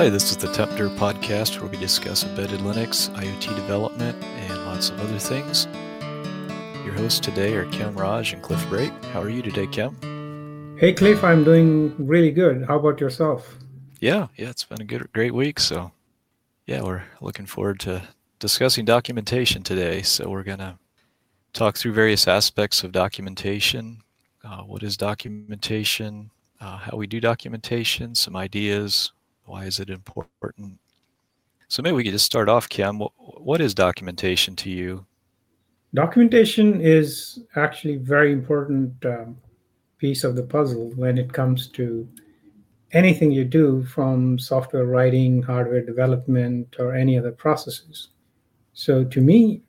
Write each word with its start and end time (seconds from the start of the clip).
Hi, 0.00 0.08
this 0.08 0.30
is 0.30 0.38
the 0.38 0.46
Tmpdir 0.46 0.96
podcast 0.96 1.60
where 1.60 1.68
we 1.68 1.76
discuss 1.76 2.24
embedded 2.24 2.60
Linux, 2.60 3.10
IoT 3.16 3.54
development, 3.54 4.16
and 4.24 4.64
lots 4.64 4.88
of 4.88 4.98
other 4.98 5.18
things. 5.18 5.66
Your 6.86 6.94
hosts 6.94 7.20
today 7.20 7.52
are 7.52 7.66
Khem 7.66 7.94
Raj 7.94 8.32
and 8.32 8.42
Cliff 8.42 8.66
Brake. 8.70 8.94
How 9.12 9.20
are 9.20 9.28
you 9.28 9.42
today, 9.42 9.66
Khem? 9.66 10.78
Hey, 10.80 10.94
Cliff, 10.94 11.22
I'm 11.22 11.44
doing 11.44 11.94
really 11.98 12.30
good. 12.30 12.64
How 12.66 12.78
about 12.78 12.98
yourself? 12.98 13.58
Yeah, 14.00 14.28
yeah, 14.36 14.48
it's 14.48 14.64
been 14.64 14.80
a 14.80 14.86
good, 14.86 15.06
great 15.12 15.34
week. 15.34 15.60
So, 15.60 15.92
yeah, 16.64 16.80
we're 16.80 17.02
looking 17.20 17.44
forward 17.44 17.78
to 17.80 18.02
discussing 18.38 18.86
documentation 18.86 19.62
today. 19.62 20.00
So, 20.00 20.30
we're 20.30 20.44
going 20.44 20.60
to 20.60 20.78
talk 21.52 21.76
through 21.76 21.92
various 21.92 22.26
aspects 22.26 22.82
of 22.82 22.92
documentation. 22.92 23.98
Uh, 24.42 24.62
what 24.62 24.82
is 24.82 24.96
documentation? 24.96 26.30
Uh, 26.58 26.78
how 26.78 26.96
we 26.96 27.06
do 27.06 27.20
documentation, 27.20 28.14
some 28.14 28.34
ideas, 28.34 29.12
why 29.50 29.64
is 29.64 29.80
it 29.80 29.90
important? 29.90 30.78
So 31.66 31.82
maybe 31.82 31.96
we 31.96 32.04
could 32.04 32.12
just 32.12 32.24
start 32.24 32.48
off, 32.48 32.68
Khem. 32.68 33.00
What 33.00 33.60
is 33.60 33.74
documentation 33.74 34.54
to 34.56 34.70
you? 34.70 35.04
Documentation 35.92 36.80
is 36.80 37.40
actually 37.56 37.96
very 37.96 38.32
important 38.32 38.94
um, 39.04 39.36
piece 39.98 40.22
of 40.22 40.36
the 40.36 40.44
puzzle 40.44 40.92
when 40.94 41.18
it 41.18 41.32
comes 41.32 41.66
to 41.70 42.08
anything 42.92 43.32
you 43.32 43.44
do 43.44 43.82
from 43.82 44.38
software 44.38 44.84
writing, 44.84 45.42
hardware 45.42 45.84
development, 45.84 46.76
or 46.78 46.94
any 46.94 47.18
other 47.18 47.32
processes. 47.32 48.10
So 48.72 49.02
to 49.02 49.20
me, 49.20 49.62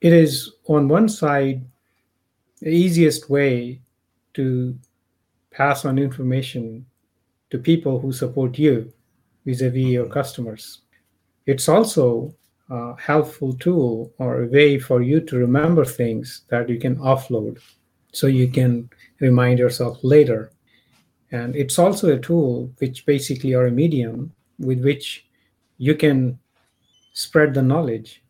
it 0.00 0.12
is 0.12 0.54
on 0.66 0.88
one 0.88 1.08
side 1.08 1.64
the 2.60 2.70
easiest 2.70 3.30
way 3.30 3.80
to 4.34 4.76
pass 5.52 5.84
on 5.84 5.98
information 6.00 6.84
to 7.50 7.58
people 7.58 8.00
who 8.00 8.10
support 8.10 8.58
you 8.58 8.92
vis-a-vis 9.44 9.84
your 9.84 10.04
mm-hmm. 10.04 10.12
customers. 10.12 10.80
It's 11.46 11.68
also 11.68 12.34
a 12.70 12.94
helpful 12.98 13.52
tool 13.54 14.12
or 14.18 14.42
a 14.42 14.46
way 14.46 14.78
for 14.78 15.02
you 15.02 15.20
to 15.20 15.36
remember 15.36 15.84
things 15.84 16.42
that 16.48 16.68
you 16.68 16.78
can 16.78 16.96
offload 16.96 17.58
so 18.12 18.26
you 18.26 18.48
can 18.48 18.84
mm-hmm. 18.84 19.24
remind 19.24 19.58
yourself 19.58 19.98
later. 20.02 20.50
And 21.32 21.56
it's 21.56 21.78
also 21.78 22.14
a 22.14 22.18
tool 22.18 22.72
which 22.78 23.06
basically 23.06 23.54
are 23.54 23.66
a 23.66 23.70
medium 23.70 24.32
with 24.58 24.82
which 24.84 25.26
you 25.78 25.94
can 25.94 26.38
spread 27.12 27.54
the 27.54 27.62
knowledge 27.62 28.22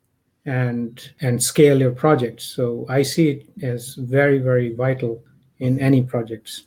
and 0.47 1.11
and 1.21 1.43
scale 1.43 1.81
your 1.81 1.93
projects. 1.93 2.45
So 2.45 2.87
I 2.89 3.03
see 3.03 3.29
it 3.31 3.49
as 3.63 3.95
very, 3.95 4.39
very 4.39 4.75
vital 4.75 5.23
in 5.59 5.79
any 5.81 6.03
projects. 6.03 6.65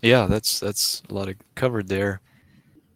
Yeah, 0.00 0.26
that's 0.26 0.60
that's 0.60 1.02
a 1.10 1.14
lot 1.14 1.28
of 1.28 1.36
covered 1.54 1.88
there 1.88 2.20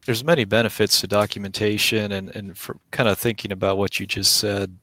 there's 0.06 0.24
many 0.24 0.44
benefits 0.44 1.00
to 1.00 1.06
documentation 1.06 2.12
and, 2.12 2.34
and 2.34 2.58
for 2.58 2.76
kind 2.90 3.08
of 3.08 3.18
thinking 3.18 3.52
about 3.52 3.78
what 3.78 4.00
you 4.00 4.06
just 4.06 4.36
said. 4.36 4.76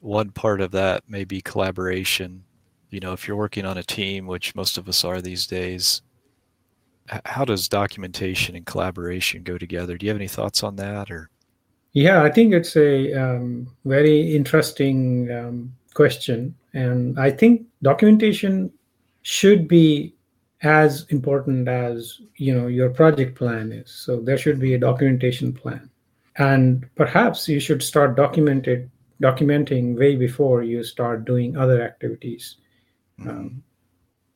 One 0.00 0.30
part 0.30 0.60
of 0.60 0.70
that 0.72 1.08
may 1.08 1.24
be 1.24 1.40
collaboration. 1.40 2.44
You 2.90 3.00
know 3.00 3.12
if 3.12 3.26
you're 3.26 3.36
working 3.36 3.64
on 3.64 3.78
a 3.78 3.82
team 3.82 4.26
which 4.26 4.54
most 4.54 4.78
of 4.78 4.88
us 4.88 5.04
are 5.04 5.20
these 5.20 5.46
days 5.46 6.02
how 7.24 7.44
does 7.44 7.68
documentation 7.68 8.54
and 8.56 8.66
collaboration 8.66 9.42
go 9.42 9.58
together? 9.58 9.96
Do 9.96 10.06
you 10.06 10.10
have 10.10 10.18
any 10.18 10.28
thoughts 10.28 10.62
on 10.62 10.76
that 10.76 11.10
or? 11.10 11.30
Yeah 11.92 12.22
i 12.22 12.30
think 12.30 12.52
it's 12.52 12.76
a 12.76 13.14
um, 13.14 13.68
very 13.84 14.34
interesting 14.36 15.30
um, 15.32 15.74
question. 15.94 16.54
And 16.74 17.18
i 17.18 17.30
think 17.30 17.66
documentation 17.82 18.70
should 19.22 19.66
be 19.66 20.14
as 20.62 21.06
important 21.10 21.68
as 21.68 22.20
you 22.36 22.54
know 22.54 22.66
your 22.66 22.90
project 22.90 23.36
plan 23.36 23.72
is. 23.72 23.90
So 23.90 24.20
there 24.20 24.38
should 24.38 24.58
be 24.58 24.74
a 24.74 24.78
documentation 24.78 25.52
plan. 25.52 25.90
And 26.36 26.88
perhaps 26.94 27.48
you 27.48 27.60
should 27.60 27.82
start 27.82 28.16
documented 28.16 28.90
documenting 29.20 29.98
way 29.98 30.14
before 30.14 30.62
you 30.62 30.84
start 30.84 31.24
doing 31.24 31.56
other 31.56 31.82
activities. 31.82 32.56
Mm-hmm. 33.20 33.30
um, 33.30 33.62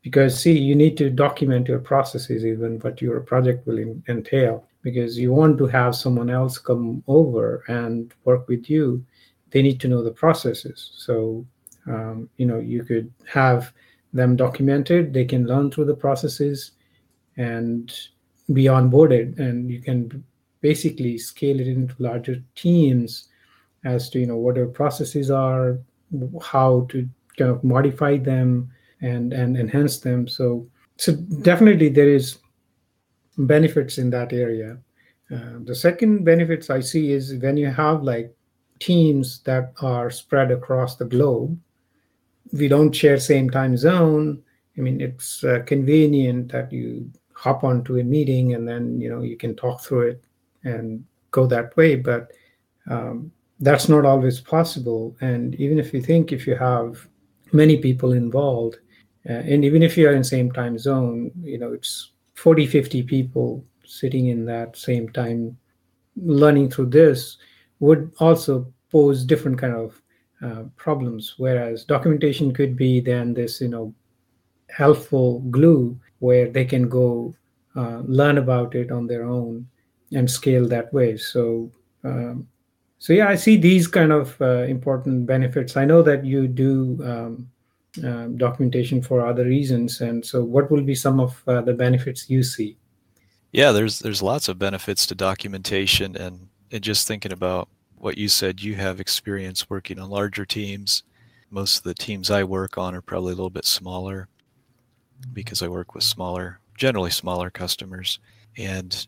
because 0.03 0.39
see 0.39 0.59
you 0.59 0.75
need 0.75 0.97
to 0.97 1.09
document 1.09 1.69
your 1.69 1.79
processes 1.79 2.45
even 2.45 2.81
what 2.81 3.01
your 3.01 3.21
project 3.21 3.65
will 3.67 3.79
in, 3.79 4.03
entail 4.09 4.67
because 4.83 5.17
you 5.17 5.33
want 5.33 5.57
to 5.59 5.67
have 5.67 5.95
someone 5.95 6.29
else 6.29 6.59
come 6.59 7.05
over 7.07 7.63
and 7.69 8.13
work 8.25 8.49
with 8.49 8.69
you. 8.69 9.05
They 9.51 9.63
need 9.63 9.81
to 9.81 9.89
know 9.89 10.03
the 10.03 10.11
processes. 10.11 10.91
So 10.97 11.47
um, 11.87 12.29
you 12.37 12.47
know 12.47 12.59
you 12.59 12.85
could 12.85 13.13
have 13.27 13.73
them 14.13 14.37
documented 14.37 15.13
they 15.13 15.25
can 15.25 15.47
learn 15.47 15.71
through 15.71 15.87
the 15.87 15.95
processes 15.95 16.73
and 17.37 17.93
be 18.53 18.65
onboarded. 18.65 19.39
And 19.39 19.71
you 19.71 19.81
can 19.81 20.25
basically 20.61 21.19
scale 21.19 21.61
it 21.61 21.67
into 21.67 21.95
larger 21.99 22.43
teams 22.55 23.29
as 23.85 24.11
to 24.11 24.21
you 24.21 24.27
know 24.27 24.37
what 24.37 24.59
our 24.59 24.67
processes 24.67 25.31
are 25.31 25.79
how 26.41 26.87
to 26.91 27.09
kind 27.37 27.51
of 27.51 27.65
modify 27.65 28.19
them 28.19 28.71
and 29.01 29.33
and 29.33 29.57
enhance 29.57 30.01
them. 30.01 30.29
So 30.29 30.69
so 30.97 31.15
definitely 31.43 31.89
there 31.89 32.09
is 32.09 32.39
benefits 33.39 33.99
in 33.99 34.11
that 34.11 34.33
area. 34.33 34.79
Uh, 35.33 35.59
the 35.65 35.75
second 35.75 36.25
benefits 36.25 36.69
i 36.69 36.79
see 36.79 37.11
is 37.11 37.35
when 37.37 37.57
you 37.57 37.71
have 37.71 38.03
like 38.03 38.35
teams 38.81 39.41
that 39.45 39.73
are 39.81 40.11
spread 40.11 40.51
across 40.51 40.97
the 40.97 41.07
globe 41.07 41.59
we 42.53 42.69
don't 42.69 42.93
share 42.93 43.19
same 43.19 43.51
time 43.51 43.77
zone. 43.77 44.43
I 44.79 44.81
mean 44.81 45.01
it's 45.01 45.45
uh, 45.45 45.61
convenient 45.67 46.51
that 46.53 46.73
you 46.73 47.11
hop 47.35 47.65
onto 47.65 47.99
a 47.99 48.05
meeting 48.05 48.55
and 48.55 48.67
then 48.67 49.01
you 49.01 49.11
know 49.11 49.23
you 49.23 49.37
can 49.37 49.55
talk 49.57 49.81
through 49.81 50.09
it 50.11 50.25
and 50.65 51.05
go 51.31 51.47
that 51.47 51.77
way. 51.77 51.97
But 51.97 52.33
um, 52.89 53.33
that's 53.61 53.89
not 53.89 54.05
always 54.05 54.41
possible. 54.41 55.17
And 55.21 55.55
even 55.57 55.79
if 55.79 55.93
you 55.95 56.01
think 56.01 56.33
if 56.33 56.47
you 56.47 56.57
have 56.57 57.07
many 57.53 57.77
people 57.77 58.13
involved 58.13 58.77
uh, 59.29 59.35
and 59.35 59.65
even 59.65 59.83
if 59.83 59.97
you 59.97 60.09
are 60.09 60.15
in 60.15 60.25
same 60.25 60.51
time 60.51 60.79
zone 60.79 61.31
you 61.43 61.59
know 61.59 61.73
it's 61.73 62.13
40 62.35 62.67
50 62.67 63.03
people 63.03 63.65
sitting 63.85 64.29
in 64.29 64.45
that 64.45 64.77
same 64.77 65.09
time 65.11 65.57
learning 66.17 66.71
through 66.71 66.87
this 66.87 67.37
would 67.81 68.11
also 68.19 68.73
pose 68.91 69.25
different 69.25 69.59
kind 69.59 69.75
of 69.75 70.02
uh, 70.43 70.65
problems. 70.77 71.35
Whereas 71.39 71.85
documentation 71.85 72.53
could 72.53 72.77
be 72.77 73.01
then 73.01 73.35
this 73.35 73.61
you 73.61 73.69
know 73.69 73.95
helpful 74.71 75.41
glue 75.51 75.99
where 76.19 76.49
they 76.49 76.65
can 76.65 76.89
go 76.89 77.35
uh, 77.77 78.03
learn 78.05 78.39
about 78.39 78.75
it 78.75 78.91
on 78.91 79.07
their 79.07 79.25
own 79.25 79.67
and 80.13 80.31
scale 80.31 80.67
that 80.69 80.93
way. 80.93 81.17
So 81.17 81.71
um, 82.05 82.49
so 82.99 83.13
yeah 83.13 83.29
i 83.29 83.35
see 83.35 83.57
these 83.57 83.89
kind 83.89 84.13
of 84.13 84.41
uh, 84.41 84.65
important 84.77 85.27
benefits. 85.27 85.77
I 85.77 85.85
know 85.85 86.03
that 86.03 86.25
you 86.25 86.49
do 86.49 86.99
um, 87.05 87.49
uh, 88.03 88.27
documentation 88.37 89.03
for 89.03 89.27
other 89.27 89.45
reasons. 89.45 90.01
And 90.01 90.25
so 90.25 90.43
what 90.43 90.71
will 90.71 90.83
be 90.83 90.95
some 90.95 91.21
of 91.21 91.43
uh, 91.47 91.61
the 91.61 91.75
benefits 91.75 92.31
you 92.31 92.43
see? 92.43 92.77
Yeah 93.53 93.71
there's 93.73 93.99
there's 93.99 94.23
lots 94.23 94.49
of 94.49 94.59
benefits 94.59 95.07
to 95.07 95.15
documentation 95.15 96.17
and, 96.17 96.49
and 96.71 96.83
just 96.83 97.07
thinking 97.07 97.33
about 97.33 97.69
what 98.03 98.19
you 98.19 98.27
said, 98.27 98.61
you 98.61 98.75
have 98.75 98.99
experience 98.99 99.71
working 99.71 100.01
on 100.01 100.11
larger 100.11 100.45
teams. 100.45 101.05
Most 101.51 101.79
of 101.79 101.83
the 101.85 101.95
teams 101.95 102.33
I 102.33 102.43
work 102.43 102.77
on 102.77 102.97
are 102.97 103.01
probably 103.01 103.31
a 103.33 103.37
little 103.37 103.49
bit 103.49 103.65
smaller 103.65 104.27
because 105.33 105.63
I 105.63 105.69
work 105.69 105.95
with 105.95 106.03
smaller, 106.03 106.59
generally 106.77 107.13
smaller 107.13 107.49
customers. 107.49 108.19
And 108.59 109.07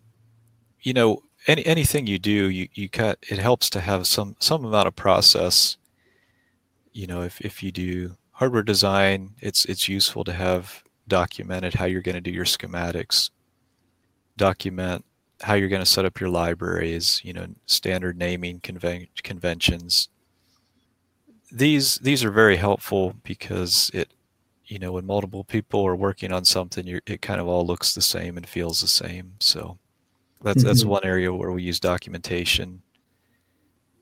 you 0.83 0.93
know, 0.93 1.25
any 1.49 1.67
anything 1.67 2.07
you 2.07 2.21
do, 2.21 2.49
you 2.49 2.69
you 2.75 2.89
cut 2.89 3.19
it 3.29 3.41
helps 3.41 3.69
to 3.71 3.81
have 3.81 4.07
some 4.07 4.37
some 4.39 4.65
amount 4.65 4.87
of 4.87 4.95
process. 4.95 5.77
You 6.93 7.09
know, 7.09 7.23
if 7.23 7.41
if 7.41 7.65
you 7.65 7.73
do 7.73 8.17
hardware 8.31 8.63
design, 8.63 9.31
it's 9.41 9.65
it's 9.65 9.89
useful 9.89 10.23
to 10.23 10.33
have 10.33 10.85
documented 11.09 11.75
how 11.75 11.87
you're 11.87 12.01
going 12.01 12.15
to 12.15 12.21
do 12.21 12.31
your 12.31 12.45
schematics. 12.45 13.31
Document 14.37 15.05
how 15.45 15.55
you're 15.55 15.69
going 15.69 15.83
to 15.83 15.87
set 15.87 16.07
up 16.07 16.21
your 16.21 16.31
libraries, 16.31 17.21
you 17.23 17.35
know, 17.35 17.47
standard 17.67 18.17
naming 18.17 18.61
conven- 18.61 19.09
conventions. 19.23 20.09
These 21.53 21.97
these 21.99 22.25
are 22.25 22.31
very 22.31 22.57
helpful 22.57 23.15
because 23.23 23.91
it, 23.93 24.09
you 24.67 24.79
know, 24.79 24.93
when 24.93 25.05
multiple 25.05 25.45
people 25.45 25.87
are 25.87 25.95
working 25.95 26.33
on 26.33 26.45
something, 26.47 27.01
it 27.07 27.21
kind 27.21 27.41
of 27.41 27.47
all 27.47 27.67
looks 27.67 27.95
the 27.95 28.01
same 28.01 28.39
and 28.39 28.49
feels 28.49 28.81
the 28.81 28.89
same. 28.89 29.35
So 29.39 29.79
that's 30.43 30.59
mm-hmm. 30.59 30.67
that's 30.67 30.85
one 30.85 31.05
area 31.05 31.33
where 31.33 31.53
we 31.53 31.63
use 31.63 31.79
documentation. 31.79 32.83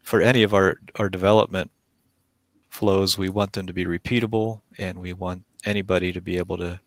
For 0.05 0.21
any 0.21 0.45
of 0.45 0.55
our 0.55 0.77
our 1.01 1.09
development 1.09 1.73
flows, 2.71 3.19
we 3.19 3.29
want 3.29 3.53
them 3.53 3.67
to 3.67 3.73
be 3.73 3.85
repeatable, 3.85 4.61
and 4.79 4.99
we 4.99 5.13
want 5.13 5.43
anybody 5.65 6.13
to 6.13 6.21
be 6.21 6.39
able 6.39 6.57
to 6.59 6.81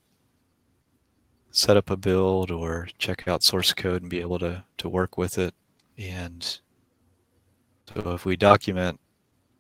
set 1.56 1.78
up 1.78 1.90
a 1.90 1.96
build 1.96 2.52
or 2.52 2.88
check 2.98 3.28
out 3.28 3.42
source 3.42 3.74
code 3.74 4.02
and 4.02 4.10
be 4.10 4.20
able 4.20 4.38
to, 4.40 4.64
to 4.78 4.90
work 4.90 5.18
with 5.18 5.38
it. 5.38 5.54
And 5.98 6.44
so 7.94 8.12
if 8.12 8.26
we 8.26 8.36
document, 8.36 9.00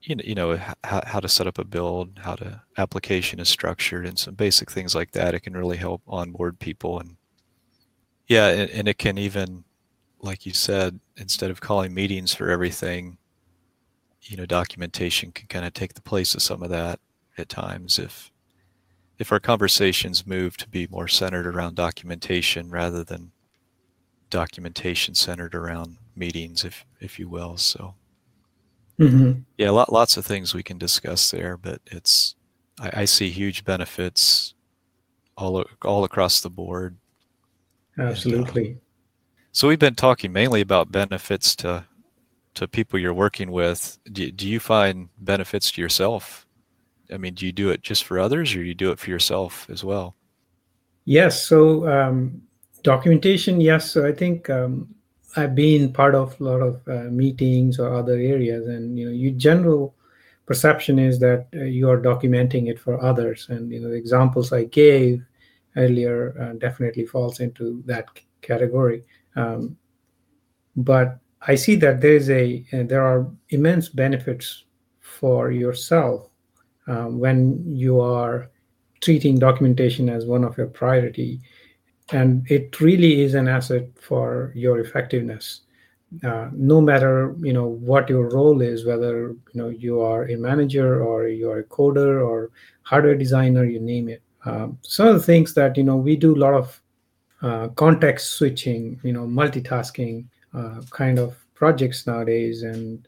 you 0.01 0.15
know, 0.15 0.23
you 0.25 0.35
know 0.35 0.57
how, 0.83 1.01
how 1.05 1.19
to 1.19 1.29
set 1.29 1.47
up 1.47 1.57
a 1.57 1.63
build, 1.63 2.19
how 2.21 2.35
to 2.35 2.61
application 2.77 3.39
is 3.39 3.49
structured, 3.49 4.05
and 4.05 4.19
some 4.19 4.35
basic 4.35 4.69
things 4.69 4.93
like 4.93 5.11
that, 5.11 5.33
it 5.33 5.39
can 5.39 5.55
really 5.55 5.77
help 5.77 6.01
onboard 6.07 6.59
people. 6.59 6.99
And 6.99 7.15
yeah, 8.27 8.49
and, 8.49 8.69
and 8.71 8.87
it 8.87 8.97
can 8.97 9.17
even 9.17 9.63
like 10.21 10.45
you 10.45 10.53
said, 10.53 10.99
instead 11.17 11.51
of 11.51 11.61
calling 11.61 11.93
meetings 11.93 12.33
for 12.33 12.49
everything, 12.49 13.17
you 14.23 14.35
know, 14.35 14.45
documentation 14.45 15.31
can 15.31 15.47
kind 15.47 15.65
of 15.65 15.73
take 15.73 15.93
the 15.93 16.01
place 16.01 16.33
of 16.35 16.41
some 16.41 16.63
of 16.63 16.69
that 16.71 16.99
at 17.37 17.47
times 17.47 17.99
if 17.99 18.31
if 19.17 19.31
our 19.31 19.39
conversations 19.39 20.27
move 20.27 20.57
to 20.57 20.67
be 20.67 20.87
more 20.87 21.07
centered 21.07 21.47
around 21.47 21.75
documentation 21.75 22.69
rather 22.69 23.03
than 23.03 23.31
documentation 24.29 25.15
centered 25.15 25.55
around 25.55 25.97
meetings, 26.15 26.63
if 26.65 26.85
if 26.99 27.19
you 27.19 27.29
will. 27.29 27.57
So, 27.57 27.95
mm-hmm. 28.99 29.41
yeah, 29.57 29.69
lot, 29.69 29.91
lots 29.91 30.17
of 30.17 30.25
things 30.25 30.53
we 30.53 30.63
can 30.63 30.77
discuss 30.77 31.31
there, 31.31 31.57
but 31.57 31.81
it's 31.87 32.35
I, 32.79 33.01
I 33.01 33.05
see 33.05 33.29
huge 33.29 33.63
benefits 33.63 34.53
all 35.37 35.63
all 35.83 36.03
across 36.03 36.41
the 36.41 36.49
board. 36.49 36.97
Absolutely. 37.97 38.67
And, 38.67 38.75
uh, 38.77 38.79
so 39.51 39.69
we've 39.69 39.79
been 39.79 39.95
talking 39.95 40.33
mainly 40.33 40.59
about 40.59 40.91
benefits 40.91 41.55
to 41.57 41.85
to 42.55 42.67
people 42.67 42.99
you're 42.99 43.13
working 43.13 43.51
with. 43.51 43.97
Do, 44.11 44.31
do 44.31 44.47
you 44.47 44.59
find 44.59 45.09
benefits 45.17 45.71
to 45.71 45.81
yourself? 45.81 46.44
I 47.11 47.17
mean, 47.17 47.33
do 47.33 47.45
you 47.45 47.51
do 47.51 47.69
it 47.69 47.81
just 47.81 48.03
for 48.03 48.19
others, 48.19 48.55
or 48.55 48.63
you 48.63 48.73
do 48.73 48.91
it 48.91 48.99
for 48.99 49.09
yourself 49.09 49.69
as 49.69 49.83
well? 49.83 50.15
Yes. 51.05 51.45
So 51.45 51.87
um, 51.87 52.41
documentation, 52.83 53.61
yes. 53.61 53.91
So 53.91 54.07
I 54.07 54.11
think 54.11 54.49
um, 54.49 54.93
I've 55.35 55.55
been 55.55 55.93
part 55.93 56.15
of 56.15 56.39
a 56.39 56.43
lot 56.43 56.61
of 56.61 56.87
uh, 56.87 57.09
meetings 57.11 57.79
or 57.79 57.93
other 57.93 58.13
areas, 58.13 58.67
and 58.67 58.97
you 58.97 59.05
know, 59.05 59.11
your 59.11 59.33
general 59.33 59.95
perception 60.45 60.99
is 60.99 61.19
that 61.19 61.47
uh, 61.55 61.63
you 61.63 61.89
are 61.89 61.99
documenting 61.99 62.69
it 62.69 62.79
for 62.79 63.01
others, 63.03 63.47
and 63.49 63.71
you 63.71 63.79
know, 63.79 63.89
the 63.89 63.95
examples 63.95 64.51
I 64.51 64.65
gave 64.65 65.23
earlier 65.75 66.35
uh, 66.39 66.53
definitely 66.57 67.05
falls 67.05 67.39
into 67.39 67.83
that 67.85 68.07
category. 68.41 69.03
Um, 69.35 69.77
but 70.75 71.19
I 71.41 71.55
see 71.55 71.75
that 71.75 72.01
there 72.01 72.15
is 72.15 72.29
a 72.29 72.65
uh, 72.73 72.83
there 72.83 73.03
are 73.03 73.27
immense 73.49 73.89
benefits 73.89 74.65
for 75.01 75.51
yourself 75.51 76.29
um, 76.87 77.19
when 77.19 77.63
you 77.65 77.99
are 77.99 78.49
treating 79.01 79.37
documentation 79.37 80.09
as 80.09 80.25
one 80.25 80.43
of 80.43 80.57
your 80.57 80.67
priority, 80.67 81.41
and 82.11 82.49
it 82.49 82.79
really 82.79 83.21
is 83.21 83.33
an 83.33 83.47
asset 83.47 83.87
for 83.99 84.51
your 84.55 84.79
effectiveness. 84.79 85.61
Uh, 86.23 86.49
no 86.53 86.79
matter 86.79 87.35
you 87.39 87.51
know 87.51 87.67
what 87.67 88.09
your 88.09 88.29
role 88.29 88.61
is, 88.61 88.85
whether 88.85 89.29
you 89.29 89.55
know 89.55 89.69
you 89.69 90.01
are 90.01 90.29
a 90.29 90.37
manager 90.37 91.03
or 91.03 91.27
you 91.27 91.49
are 91.49 91.59
a 91.59 91.63
coder 91.63 92.25
or 92.25 92.51
hardware 92.83 93.15
designer, 93.15 93.65
you 93.65 93.79
name 93.79 94.07
it. 94.09 94.21
Um, 94.45 94.77
some 94.81 95.07
of 95.07 95.15
the 95.15 95.23
things 95.23 95.53
that 95.55 95.75
you 95.75 95.83
know 95.83 95.97
we 95.97 96.15
do 96.15 96.35
a 96.35 96.43
lot 96.45 96.53
of 96.53 96.81
uh, 97.41 97.67
context 97.69 98.31
switching, 98.31 98.99
you 99.03 99.13
know, 99.13 99.27
multitasking 99.27 100.25
uh, 100.53 100.81
kind 100.89 101.19
of 101.19 101.35
projects 101.53 102.07
nowadays, 102.07 102.63
and 102.63 103.07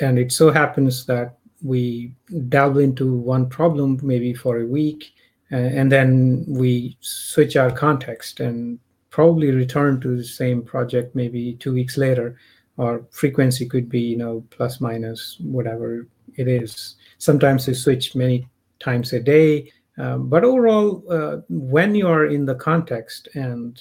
and 0.00 0.18
it 0.18 0.32
so 0.32 0.50
happens 0.50 1.06
that 1.06 1.37
we 1.62 2.14
delve 2.48 2.78
into 2.78 3.12
one 3.12 3.48
problem 3.48 3.98
maybe 4.02 4.34
for 4.34 4.60
a 4.60 4.66
week, 4.66 5.14
uh, 5.52 5.56
and 5.56 5.90
then 5.90 6.44
we 6.46 6.96
switch 7.00 7.56
our 7.56 7.70
context 7.70 8.40
and 8.40 8.78
probably 9.10 9.50
return 9.50 10.00
to 10.00 10.16
the 10.16 10.24
same 10.24 10.62
project 10.62 11.14
maybe 11.14 11.54
two 11.54 11.72
weeks 11.72 11.96
later, 11.96 12.36
or 12.76 13.04
frequency 13.10 13.66
could 13.66 13.88
be 13.88 14.00
you 14.00 14.16
know 14.16 14.44
plus 14.50 14.80
minus 14.80 15.36
whatever 15.40 16.06
it 16.36 16.48
is. 16.48 16.96
Sometimes 17.18 17.66
we 17.66 17.74
switch 17.74 18.14
many 18.14 18.48
times 18.78 19.12
a 19.12 19.20
day 19.20 19.72
um, 19.98 20.28
but 20.28 20.44
overall, 20.44 21.02
uh, 21.10 21.38
when 21.48 21.94
you 21.94 22.06
are 22.06 22.26
in 22.26 22.44
the 22.44 22.54
context 22.54 23.28
and 23.34 23.80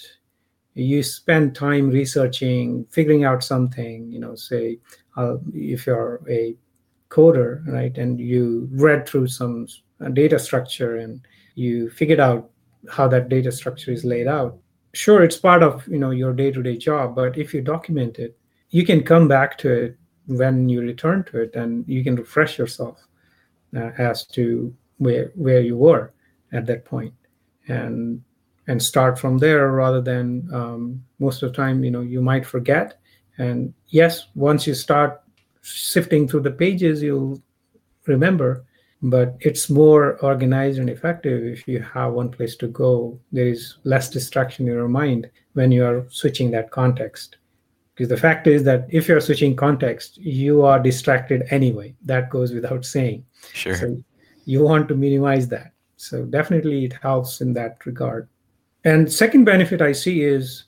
you 0.73 1.03
spend 1.03 1.55
time 1.55 1.89
researching, 1.89 2.85
figuring 2.89 3.23
out 3.23 3.43
something, 3.43 4.11
you 4.11 4.19
know, 4.19 4.33
say 4.35 4.79
uh, 5.15 5.37
if 5.53 5.85
you're 5.85 6.21
a 6.27 6.55
coder, 7.09 7.65
right, 7.67 7.97
and 7.97 8.19
you 8.19 8.69
read 8.71 9.07
through 9.07 9.27
some 9.27 9.67
uh, 10.03 10.09
data 10.09 10.37
structure 10.39 10.97
and 10.97 11.21
you 11.55 11.89
figured 11.89 12.19
out 12.19 12.49
how 12.89 13.07
that 13.07 13.29
data 13.29 13.51
structure 13.51 13.91
is 13.91 14.05
laid 14.05 14.27
out. 14.27 14.57
Sure, 14.93 15.23
it's 15.23 15.37
part 15.37 15.63
of 15.63 15.87
you 15.87 15.99
know 15.99 16.11
your 16.11 16.33
day-to-day 16.33 16.77
job, 16.77 17.15
but 17.15 17.37
if 17.37 17.53
you 17.53 17.61
document 17.61 18.19
it, 18.19 18.37
you 18.69 18.85
can 18.85 19.03
come 19.03 19.27
back 19.27 19.57
to 19.59 19.71
it 19.71 19.97
when 20.27 20.67
you 20.69 20.81
return 20.81 21.23
to 21.25 21.41
it, 21.41 21.55
and 21.55 21.85
you 21.87 22.03
can 22.03 22.15
refresh 22.15 22.57
yourself 22.57 23.05
uh, 23.75 23.91
as 23.97 24.25
to 24.25 24.73
where 24.97 25.31
where 25.35 25.61
you 25.61 25.77
were 25.77 26.13
at 26.53 26.65
that 26.65 26.85
point 26.85 27.13
and 27.67 28.21
and 28.67 28.81
start 28.81 29.17
from 29.17 29.37
there 29.37 29.71
rather 29.71 30.01
than 30.01 30.47
um, 30.53 31.03
most 31.19 31.43
of 31.43 31.51
the 31.51 31.55
time 31.55 31.83
you 31.83 31.91
know 31.91 32.01
you 32.01 32.21
might 32.21 32.45
forget 32.45 32.99
and 33.37 33.73
yes 33.87 34.27
once 34.35 34.65
you 34.65 34.73
start 34.73 35.21
sifting 35.67 36.27
through 36.27 36.41
the 36.41 36.51
pages 36.51 37.01
you'll 37.01 37.41
remember 38.05 38.65
but 39.01 39.35
it's 39.41 39.69
more 39.69 40.17
organized 40.23 40.79
and 40.79 40.89
effective. 40.89 41.43
If 41.43 41.67
you 41.67 41.81
have 41.81 42.13
one 42.13 42.29
place 42.29 42.55
to 42.57 42.67
go 42.67 43.19
there 43.31 43.47
is 43.47 43.77
less 43.83 44.09
distraction 44.09 44.67
in 44.67 44.73
your 44.73 44.87
mind 44.87 45.29
when 45.53 45.71
you 45.71 45.85
are 45.85 46.05
switching 46.09 46.51
that 46.51 46.71
context. 46.71 47.37
Because 47.93 48.09
the 48.09 48.17
fact 48.17 48.47
is 48.47 48.63
that 48.63 48.87
if 48.89 49.07
you're 49.07 49.21
switching 49.21 49.55
context 49.55 50.17
you 50.17 50.63
are 50.63 50.79
distracted 50.79 51.43
anyway. 51.51 51.95
That 52.05 52.29
goes 52.29 52.53
without 52.53 52.85
saying. 52.85 53.25
Sure. 53.53 53.75
So 53.75 54.03
you 54.45 54.63
want 54.63 54.87
to 54.87 54.95
minimize 54.95 55.47
that. 55.49 55.73
So 55.97 56.25
definitely 56.25 56.85
it 56.85 56.93
helps 56.93 57.41
in 57.41 57.53
that 57.53 57.85
regard. 57.85 58.29
And 58.83 59.11
second 59.11 59.43
benefit 59.43 59.81
i 59.81 59.91
see 59.91 60.23
is 60.23 60.65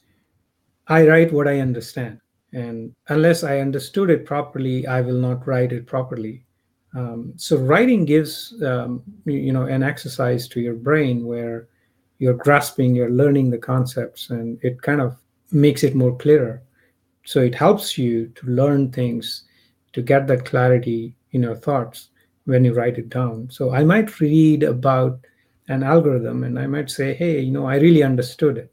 i 0.88 1.08
write 1.08 1.32
what 1.32 1.48
i 1.48 1.60
understand 1.60 2.20
and 2.54 2.94
unless 3.10 3.44
i 3.44 3.60
understood 3.60 4.10
it 4.10 4.26
properly 4.26 4.86
i 4.88 5.02
will 5.02 5.18
not 5.18 5.46
write 5.48 5.72
it 5.72 5.86
properly 5.86 6.44
um, 6.96 7.34
so 7.36 7.56
writing 7.56 8.04
gives 8.04 8.54
um, 8.64 9.04
you 9.26 9.54
know 9.54 9.66
an 9.66 9.84
exercise 9.84 10.48
to 10.48 10.60
your 10.60 10.74
brain 10.74 11.26
where 11.26 11.68
you're 12.18 12.34
grasping 12.34 12.96
you're 12.96 13.12
learning 13.12 13.50
the 13.50 13.58
concepts 13.58 14.32
and 14.32 14.58
it 14.64 14.82
kind 14.82 15.00
of 15.00 15.16
makes 15.52 15.84
it 15.84 15.96
more 15.96 16.16
clearer 16.18 16.62
so 17.26 17.42
it 17.42 17.54
helps 17.54 17.98
you 17.98 18.28
to 18.30 18.48
learn 18.48 18.92
things 18.92 19.44
to 19.94 20.02
get 20.02 20.28
that 20.28 20.46
clarity 20.46 21.16
in 21.32 21.44
your 21.44 21.56
thoughts 21.56 22.10
when 22.46 22.66
you 22.66 22.74
write 22.74 22.98
it 22.98 23.10
down. 23.10 23.50
So 23.52 23.74
I 23.74 23.84
might 23.84 24.20
read 24.20 24.64
about 24.64 25.20
an 25.68 25.84
algorithm 25.84 26.44
and 26.44 26.58
I 26.58 26.66
might 26.66 26.90
say, 26.90 27.14
hey, 27.14 27.40
you 27.42 27.52
know, 27.52 27.68
I 27.68 27.76
really 27.76 28.04
understood 28.04 28.58
it. 28.58 28.72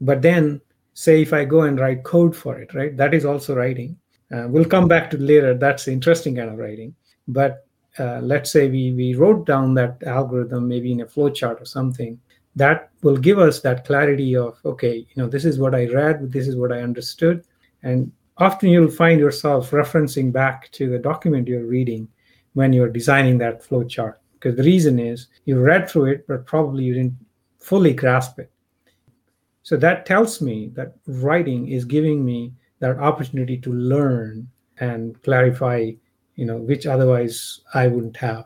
But 0.00 0.22
then, 0.22 0.60
say 0.94 1.22
if 1.22 1.32
I 1.32 1.44
go 1.44 1.62
and 1.62 1.78
write 1.78 2.04
code 2.04 2.34
for 2.34 2.58
it, 2.58 2.72
right? 2.74 2.96
That 2.96 3.14
is 3.14 3.24
also 3.24 3.54
writing. 3.54 3.96
Uh, 4.34 4.46
we'll 4.48 4.64
come 4.64 4.88
back 4.88 5.10
to 5.10 5.18
later. 5.18 5.54
That's 5.54 5.86
interesting 5.88 6.36
kind 6.36 6.50
of 6.50 6.58
writing. 6.58 6.94
But 7.28 7.66
uh, 7.98 8.20
let's 8.22 8.50
say 8.50 8.68
we, 8.68 8.92
we 8.92 9.14
wrote 9.14 9.46
down 9.46 9.74
that 9.74 10.02
algorithm 10.04 10.66
maybe 10.66 10.92
in 10.92 11.02
a 11.02 11.06
flowchart 11.06 11.60
or 11.60 11.64
something 11.64 12.18
that 12.56 12.90
will 13.02 13.16
give 13.16 13.38
us 13.38 13.60
that 13.60 13.84
clarity 13.84 14.36
of 14.36 14.58
okay 14.64 14.96
you 14.96 15.16
know 15.16 15.28
this 15.28 15.44
is 15.44 15.58
what 15.58 15.74
i 15.74 15.86
read 15.86 16.30
this 16.30 16.46
is 16.46 16.56
what 16.56 16.70
i 16.70 16.82
understood 16.82 17.44
and 17.82 18.10
often 18.38 18.68
you'll 18.68 18.90
find 18.90 19.20
yourself 19.20 19.70
referencing 19.70 20.32
back 20.32 20.70
to 20.72 20.90
the 20.90 20.98
document 20.98 21.48
you're 21.48 21.66
reading 21.66 22.08
when 22.54 22.72
you're 22.72 22.88
designing 22.88 23.38
that 23.38 23.62
flow 23.62 23.84
chart. 23.84 24.20
Because 24.34 24.56
the 24.56 24.62
reason 24.62 24.98
is 24.98 25.28
you 25.44 25.60
read 25.60 25.88
through 25.88 26.06
it, 26.06 26.26
but 26.26 26.46
probably 26.46 26.84
you 26.84 26.94
didn't 26.94 27.16
fully 27.60 27.92
grasp 27.92 28.38
it. 28.38 28.50
So 29.64 29.76
that 29.78 30.06
tells 30.06 30.40
me 30.40 30.70
that 30.74 30.94
writing 31.06 31.68
is 31.68 31.84
giving 31.84 32.24
me 32.24 32.52
that 32.80 32.98
opportunity 32.98 33.56
to 33.58 33.72
learn 33.72 34.46
and 34.78 35.20
clarify, 35.22 35.90
you 36.36 36.44
know, 36.44 36.58
which 36.58 36.86
otherwise 36.86 37.60
I 37.72 37.88
wouldn't 37.88 38.16
have. 38.18 38.44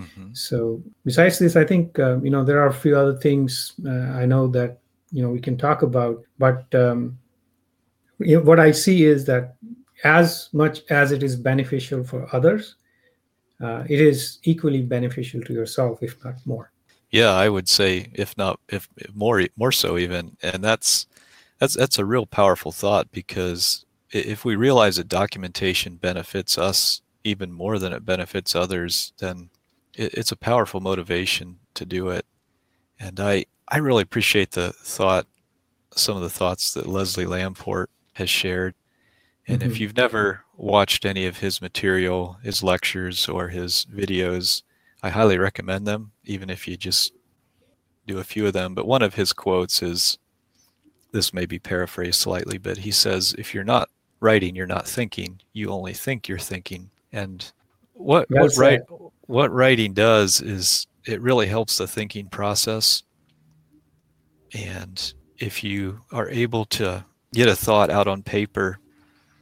Mm-hmm. 0.00 0.28
So 0.32 0.80
besides 1.04 1.40
this, 1.40 1.56
I 1.56 1.64
think 1.64 1.98
um, 1.98 2.24
you 2.24 2.30
know 2.30 2.44
there 2.44 2.62
are 2.62 2.68
a 2.68 2.72
few 2.72 2.96
other 2.96 3.16
things 3.16 3.74
uh, 3.84 4.14
I 4.14 4.26
know 4.26 4.46
that 4.48 4.78
you 5.10 5.22
know 5.22 5.30
we 5.30 5.40
can 5.40 5.58
talk 5.58 5.82
about, 5.82 6.22
but 6.38 6.72
um, 6.72 7.18
you 8.20 8.36
know, 8.36 8.42
what 8.44 8.60
I 8.60 8.70
see 8.70 9.04
is 9.04 9.24
that 9.26 9.56
as 10.04 10.50
much 10.52 10.82
as 10.90 11.10
it 11.10 11.24
is 11.24 11.34
beneficial 11.34 12.04
for 12.04 12.32
others, 12.32 12.76
uh, 13.60 13.82
it 13.88 14.00
is 14.00 14.38
equally 14.44 14.82
beneficial 14.82 15.42
to 15.42 15.52
yourself, 15.52 16.00
if 16.00 16.22
not 16.24 16.34
more. 16.46 16.70
Yeah, 17.10 17.32
I 17.32 17.48
would 17.48 17.68
say, 17.68 18.10
if 18.12 18.36
not, 18.36 18.60
if 18.68 18.88
more, 19.14 19.46
more 19.56 19.72
so 19.72 19.96
even, 19.96 20.36
and 20.42 20.62
that's 20.62 21.06
that's 21.58 21.76
that's 21.76 21.98
a 21.98 22.04
real 22.04 22.26
powerful 22.26 22.72
thought 22.72 23.10
because 23.10 23.84
if 24.10 24.44
we 24.44 24.56
realize 24.56 24.96
that 24.96 25.08
documentation 25.08 25.96
benefits 25.96 26.56
us 26.56 27.02
even 27.24 27.52
more 27.52 27.78
than 27.78 27.92
it 27.92 28.06
benefits 28.06 28.54
others, 28.54 29.12
then 29.18 29.50
it, 29.94 30.14
it's 30.14 30.32
a 30.32 30.36
powerful 30.36 30.80
motivation 30.80 31.58
to 31.74 31.84
do 31.84 32.08
it. 32.08 32.26
And 33.00 33.18
I 33.20 33.46
I 33.68 33.78
really 33.78 34.02
appreciate 34.02 34.52
the 34.52 34.72
thought, 34.72 35.26
some 35.94 36.16
of 36.16 36.22
the 36.22 36.30
thoughts 36.30 36.72
that 36.74 36.86
Leslie 36.86 37.26
Lamport 37.26 37.88
has 38.14 38.30
shared. 38.30 38.74
And 39.46 39.60
mm-hmm. 39.60 39.70
if 39.70 39.80
you've 39.80 39.96
never 39.96 40.44
watched 40.56 41.04
any 41.04 41.26
of 41.26 41.38
his 41.38 41.60
material, 41.60 42.38
his 42.42 42.62
lectures, 42.62 43.28
or 43.28 43.48
his 43.48 43.86
videos, 43.92 44.62
I 45.02 45.10
highly 45.10 45.38
recommend 45.38 45.86
them, 45.86 46.12
even 46.28 46.50
if 46.50 46.68
you 46.68 46.76
just 46.76 47.12
do 48.06 48.18
a 48.18 48.24
few 48.24 48.46
of 48.46 48.52
them. 48.52 48.74
But 48.74 48.86
one 48.86 49.02
of 49.02 49.14
his 49.14 49.32
quotes 49.32 49.82
is 49.82 50.18
this 51.12 51.34
may 51.34 51.46
be 51.46 51.58
paraphrased 51.58 52.20
slightly, 52.20 52.58
but 52.58 52.78
he 52.78 52.90
says, 52.90 53.34
if 53.38 53.54
you're 53.54 53.64
not 53.64 53.88
writing, 54.20 54.54
you're 54.54 54.66
not 54.66 54.86
thinking. 54.86 55.40
You 55.52 55.70
only 55.70 55.94
think 55.94 56.28
you're 56.28 56.38
thinking. 56.38 56.90
And 57.12 57.50
what 57.94 58.26
what 58.30 58.56
write, 58.56 58.82
what 59.22 59.50
writing 59.52 59.94
does 59.94 60.40
is 60.40 60.86
it 61.06 61.20
really 61.20 61.46
helps 61.46 61.78
the 61.78 61.86
thinking 61.86 62.28
process. 62.28 63.02
And 64.54 65.12
if 65.38 65.64
you 65.64 66.00
are 66.12 66.28
able 66.28 66.64
to 66.66 67.04
get 67.32 67.48
a 67.48 67.56
thought 67.56 67.90
out 67.90 68.08
on 68.08 68.22
paper, 68.22 68.78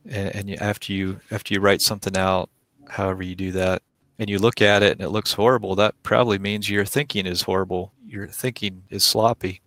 and, 0.08 0.34
and 0.34 0.50
you, 0.50 0.56
after 0.60 0.92
you 0.92 1.20
after 1.30 1.54
you 1.54 1.60
write 1.60 1.82
something 1.82 2.16
out, 2.16 2.48
however 2.88 3.22
you 3.22 3.34
do 3.34 3.52
that, 3.52 3.82
and 4.18 4.30
you 4.30 4.38
look 4.38 4.62
at 4.62 4.82
it 4.82 4.92
and 4.92 5.00
it 5.00 5.10
looks 5.10 5.32
horrible, 5.32 5.74
that 5.76 5.94
probably 6.02 6.38
means 6.38 6.70
your 6.70 6.84
thinking 6.84 7.26
is 7.26 7.42
horrible. 7.42 7.92
Your 8.06 8.26
thinking 8.26 8.82
is 8.90 9.04
sloppy. 9.04 9.60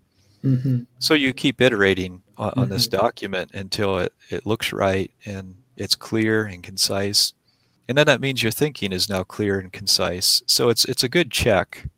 Mm-hmm. 0.44 0.84
So 1.00 1.14
you 1.14 1.34
keep 1.34 1.62
iterating 1.62 2.22
on, 2.38 2.52
mm-hmm. 2.52 2.60
on, 2.62 2.70
this 2.70 2.88
mm-hmm. 2.88 2.98
document 2.98 3.52
until 3.54 4.00
it, 4.00 4.14
it 4.30 4.46
looks 4.46 4.72
right 4.72 5.12
and 5.26 5.56
it's 5.76 5.96
clear 5.96 6.46
and 6.46 6.64
concise. 6.64 7.34
And 7.88 7.98
then 7.98 8.08
that 8.08 8.22
means 8.22 8.44
your 8.44 8.52
thinking 8.52 8.92
is 8.92 9.10
now 9.10 9.24
clear 9.24 9.60
and 9.60 9.72
concise. 9.72 10.42
So 10.46 10.70
it's 10.70 10.86
it's 10.86 11.04
a 11.04 11.10
good 11.10 11.32
check. 11.32 11.90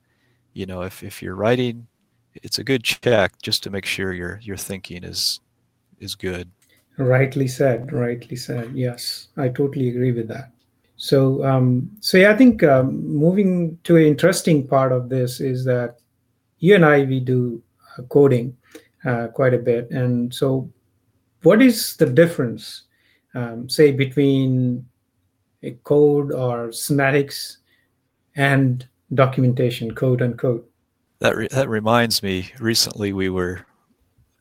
You 0.53 0.65
know, 0.65 0.81
if, 0.81 1.03
if 1.03 1.21
you're 1.21 1.35
writing, 1.35 1.87
it's 2.35 2.59
a 2.59 2.63
good 2.63 2.83
check 2.83 3.33
just 3.41 3.63
to 3.63 3.69
make 3.69 3.85
sure 3.85 4.13
your 4.13 4.39
your 4.41 4.57
thinking 4.57 5.03
is 5.03 5.39
is 5.99 6.15
good. 6.15 6.49
Rightly 6.97 7.47
said. 7.47 7.91
Rightly 7.91 8.35
said. 8.35 8.71
Yes, 8.73 9.27
I 9.37 9.49
totally 9.49 9.89
agree 9.89 10.11
with 10.11 10.27
that. 10.29 10.51
So, 11.01 11.43
um, 11.43 11.89
so 11.99 12.19
yeah, 12.19 12.31
I 12.31 12.37
think 12.37 12.61
um, 12.61 13.03
moving 13.07 13.79
to 13.85 13.97
an 13.97 14.03
interesting 14.03 14.67
part 14.67 14.91
of 14.91 15.09
this 15.09 15.39
is 15.39 15.65
that 15.65 15.95
you 16.59 16.75
and 16.75 16.85
I 16.85 17.05
we 17.05 17.19
do 17.19 17.59
uh, 17.97 18.03
coding 18.03 18.55
uh, 19.03 19.29
quite 19.33 19.55
a 19.55 19.57
bit, 19.57 19.89
and 19.89 20.31
so 20.31 20.71
what 21.41 21.59
is 21.59 21.95
the 21.97 22.05
difference, 22.05 22.83
um, 23.33 23.67
say, 23.67 23.91
between 23.91 24.85
a 25.63 25.71
code 25.85 26.31
or 26.31 26.67
schematics 26.67 27.57
and 28.35 28.87
documentation, 29.15 29.95
code 29.95 30.21
unquote? 30.21 30.69
That 31.17 31.35
re- 31.35 31.47
that 31.49 31.67
reminds 31.67 32.21
me. 32.21 32.51
Recently, 32.59 33.11
we 33.11 33.27
were 33.27 33.65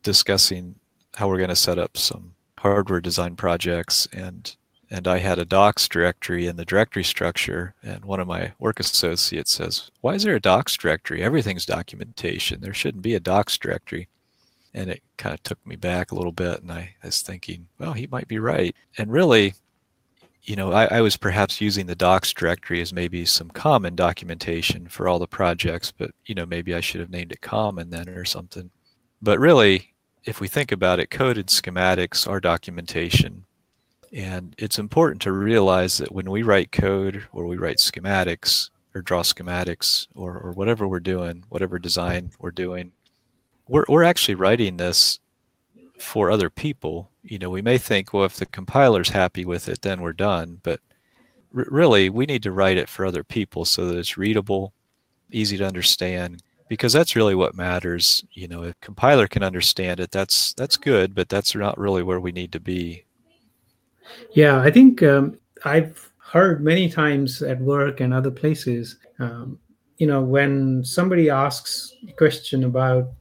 discussing 0.03 0.75
how 1.15 1.27
we're 1.29 1.39
going 1.39 1.49
to 1.49 1.57
set 1.57 1.79
up 1.79 1.97
some 1.97 2.35
hardware 2.59 3.01
design 3.01 3.35
projects 3.35 4.07
and 4.13 4.55
and 4.91 5.07
I 5.07 5.19
had 5.19 5.39
a 5.39 5.45
docs 5.45 5.89
directory 5.89 6.47
in 6.47 6.57
the 6.57 6.65
directory 6.65 7.05
structure 7.05 7.75
and 7.83 8.05
one 8.05 8.21
of 8.21 8.27
my 8.27 8.53
work 8.59 8.81
associates 8.81 9.53
says, 9.53 9.91
"Why 10.01 10.15
is 10.15 10.25
there 10.25 10.37
a 10.37 10.41
docs 10.41 10.77
directory? 10.77 11.23
Everything's 11.23 11.67
documentation. 11.67 12.61
There 12.61 12.75
shouldn't 12.75 13.03
be 13.03 13.15
a 13.15 13.21
docs 13.21 13.57
directory." 13.59 14.09
And 14.75 14.91
it 14.91 15.03
kind 15.17 15.35
of 15.35 15.43
took 15.43 15.65
me 15.67 15.77
back 15.77 16.11
a 16.11 16.15
little 16.15 16.33
bit 16.33 16.63
and 16.63 16.71
I 16.73 16.95
was 17.03 17.23
thinking, 17.23 17.69
well, 17.79 17.93
he 17.93 18.07
might 18.07 18.29
be 18.29 18.39
right. 18.39 18.75
And 18.99 19.11
really, 19.11 19.55
you 20.43 20.57
know, 20.57 20.73
I, 20.73 20.87
I 20.87 21.01
was 21.01 21.17
perhaps 21.17 21.61
using 21.61 21.87
the 21.87 21.95
docs 21.95 22.33
directory 22.33 22.81
as 22.81 22.93
maybe 22.93 23.25
some 23.25 23.51
common 23.51 23.95
documentation 23.95 24.89
for 24.89 25.09
all 25.09 25.19
the 25.19 25.27
projects, 25.27 25.93
but 25.93 26.13
you 26.27 26.35
know, 26.35 26.47
maybe 26.47 26.75
I 26.75 26.81
should 26.81 27.01
have 27.01 27.11
named 27.11 27.33
it 27.33 27.41
common 27.41 27.91
then 27.91 28.09
or 28.09 28.25
something. 28.25 28.71
But 29.23 29.39
really, 29.39 29.95
if 30.25 30.41
we 30.41 30.49
think 30.49 30.73
about 30.73 31.01
it, 31.01 31.11
coded 31.11 31.49
schematics 31.49 32.29
are 32.29 32.41
documentation. 32.41 33.45
And 34.13 34.55
it's 34.59 34.79
important 34.79 35.23
to 35.23 35.33
realize 35.33 35.99
that 35.99 36.13
when 36.13 36.31
we 36.31 36.43
write 36.43 36.73
code 36.73 37.27
or 37.33 37.47
we 37.47 37.57
write 37.57 37.79
schematics 37.79 38.71
or 38.95 39.03
draw 39.03 39.23
schematics 39.23 40.09
or, 40.15 40.37
or 40.37 40.53
whatever 40.53 40.89
we're 40.89 41.01
doing, 41.01 41.45
whatever 41.49 41.79
design 41.79 42.33
we're 42.41 42.51
doing, 42.51 42.93
we're, 43.69 43.85
we're 43.89 44.03
actually 44.03 44.35
writing 44.35 44.77
this 44.77 45.21
for 46.01 46.31
other 46.31 46.51
people. 46.51 47.11
You 47.23 47.39
know, 47.39 47.51
we 47.51 47.63
may 47.63 47.79
think, 47.79 48.13
well, 48.13 48.25
if 48.25 48.37
the 48.37 48.47
compiler's 48.47 49.11
happy 49.11 49.45
with 49.45 49.69
it, 49.69 49.83
then 49.83 50.01
we're 50.01 50.13
done. 50.13 50.59
But 50.63 50.81
r- 51.55 51.67
really, 51.69 52.11
we 52.11 52.27
need 52.27 52.43
to 52.43 52.53
write 52.53 52.79
it 52.79 52.89
for 52.89 53.07
other 53.07 53.23
people 53.23 53.65
so 53.65 53.87
that 53.87 53.97
it's 53.97 54.19
readable, 54.19 54.73
easy 55.31 55.57
to 55.59 55.67
understand, 55.67 56.43
because 56.69 56.93
that's 56.93 57.15
really 57.15 57.37
what 57.37 57.55
matters. 57.55 58.25
You 58.33 58.49
know, 58.49 58.65
if 58.65 58.81
compiler 58.81 59.29
can 59.29 59.45
understand 59.45 60.01
it, 60.01 60.11
that's 60.11 60.53
that's 60.55 60.77
good, 60.77 61.15
but 61.15 61.29
that's 61.29 61.55
not 61.55 61.79
really 61.79 62.03
where 62.03 62.21
we 62.21 62.33
need 62.33 62.53
to 62.53 62.61
be. 62.61 63.05
Yeah, 64.33 64.61
I 64.61 64.71
think 64.71 65.03
um, 65.03 65.39
I've 65.65 66.11
heard 66.19 66.63
many 66.63 66.89
times 66.89 67.43
at 67.43 67.61
work 67.61 68.01
and 68.01 68.15
other 68.15 68.31
places. 68.31 68.97
Um, 69.19 69.59
you 69.99 70.07
know, 70.07 70.23
when 70.23 70.85
somebody 70.85 71.29
asks 71.29 71.95
a 72.09 72.13
question 72.13 72.65
about 72.65 73.13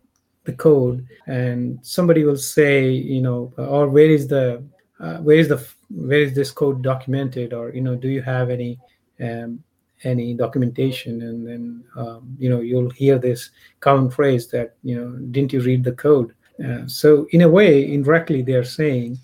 the 0.46 0.54
code, 0.54 1.06
and 1.28 1.80
somebody 1.82 2.24
will 2.24 2.38
say, 2.38 2.90
you 2.90 3.22
know, 3.22 3.54
or 3.58 3.90
where 3.90 4.10
is 4.10 4.28
the 4.28 4.64
uh, 5.00 5.18
where 5.18 5.38
is 5.38 5.48
the 5.48 5.66
where 5.90 6.20
is 6.20 6.34
this 6.34 6.52
code 6.52 6.82
documented, 6.82 7.54
or 7.54 7.72
you 7.72 7.82
know, 7.82 7.96
do 7.96 8.08
you 8.08 8.22
have 8.22 8.50
any 8.50 8.80
um, 9.20 9.64
any 10.04 10.34
documentation 10.34 11.22
and 11.22 11.48
then 11.48 11.84
um, 11.96 12.36
you 12.40 12.50
know 12.50 12.62
you'll 12.62 12.90
hear 12.92 13.18
this 13.18 13.50
common 13.80 14.10
phrase 14.10 14.48
that 14.48 14.76
you 14.84 14.96
know 14.96 15.12
didn't 15.32 15.52
you 15.52 15.62
read 15.62 15.84
the 15.84 15.92
code 15.92 16.34
uh, 16.66 16.88
so 16.88 17.28
in 17.32 17.42
a 17.42 17.50
way 17.50 17.92
indirectly 17.92 18.42
they're 18.42 18.64
saying 18.64 19.18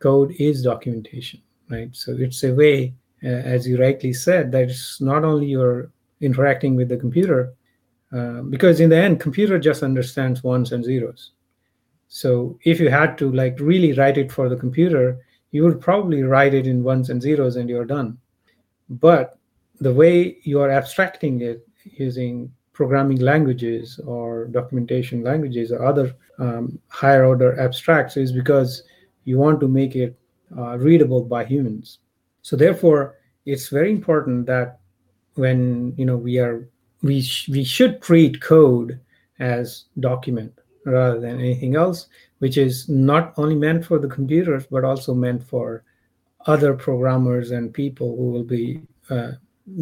code 0.00 0.32
is 0.38 0.62
documentation 0.62 1.40
right? 1.70 1.94
So 1.94 2.14
it's 2.18 2.42
a 2.44 2.52
way 2.52 2.94
uh, 3.22 3.28
as 3.28 3.66
you 3.66 3.80
rightly 3.80 4.12
said 4.12 4.52
that 4.52 4.70
it's 4.70 5.00
not 5.00 5.24
only 5.24 5.46
you're 5.46 5.90
interacting 6.20 6.74
with 6.74 6.88
the 6.88 6.96
computer 6.96 7.54
uh, 8.12 8.42
because 8.42 8.80
in 8.80 8.90
the 8.90 8.96
end 8.96 9.20
computer 9.20 9.58
just 9.58 9.82
understands 9.82 10.42
ones 10.42 10.72
and 10.72 10.84
zeros. 10.84 11.32
So 12.08 12.58
if 12.64 12.80
you 12.80 12.90
had 12.90 13.16
to 13.18 13.30
like 13.30 13.58
really 13.60 13.92
write 13.92 14.18
it 14.18 14.32
for 14.32 14.48
the 14.48 14.56
computer 14.56 15.18
you 15.52 15.64
would 15.64 15.80
probably 15.80 16.22
write 16.22 16.54
it 16.54 16.66
in 16.66 16.84
ones 16.84 17.10
and 17.10 17.20
zeros 17.20 17.56
and 17.56 17.68
you're 17.68 17.84
done. 17.84 18.18
But 18.88 19.38
the 19.80 19.92
way 19.92 20.38
you 20.42 20.60
are 20.60 20.70
abstracting 20.70 21.40
it 21.40 21.66
using 21.84 22.52
programming 22.72 23.20
languages 23.20 24.00
or 24.06 24.46
documentation 24.46 25.22
languages 25.22 25.72
or 25.72 25.84
other 25.84 26.14
um, 26.38 26.78
higher 26.88 27.24
order 27.24 27.58
abstracts 27.58 28.16
is 28.16 28.32
because 28.32 28.84
you 29.30 29.38
want 29.38 29.60
to 29.60 29.68
make 29.68 29.94
it 30.04 30.18
uh, 30.58 30.76
readable 30.78 31.22
by 31.34 31.42
humans 31.44 31.98
so 32.42 32.56
therefore 32.56 33.00
it's 33.46 33.68
very 33.68 33.90
important 33.90 34.46
that 34.46 34.80
when 35.34 35.94
you 35.96 36.04
know 36.04 36.16
we 36.16 36.38
are 36.38 36.68
we 37.02 37.20
sh- 37.22 37.48
we 37.48 37.64
should 37.64 38.00
treat 38.02 38.40
code 38.40 38.98
as 39.38 39.84
document 40.00 40.52
rather 40.84 41.20
than 41.20 41.38
anything 41.38 41.76
else 41.76 42.08
which 42.40 42.56
is 42.56 42.88
not 42.88 43.32
only 43.36 43.54
meant 43.54 43.84
for 43.84 43.98
the 43.98 44.08
computers 44.08 44.66
but 44.70 44.84
also 44.84 45.14
meant 45.14 45.42
for 45.42 45.84
other 46.46 46.74
programmers 46.74 47.50
and 47.50 47.72
people 47.72 48.16
who 48.16 48.30
will 48.30 48.44
be 48.44 48.80
uh, 49.10 49.32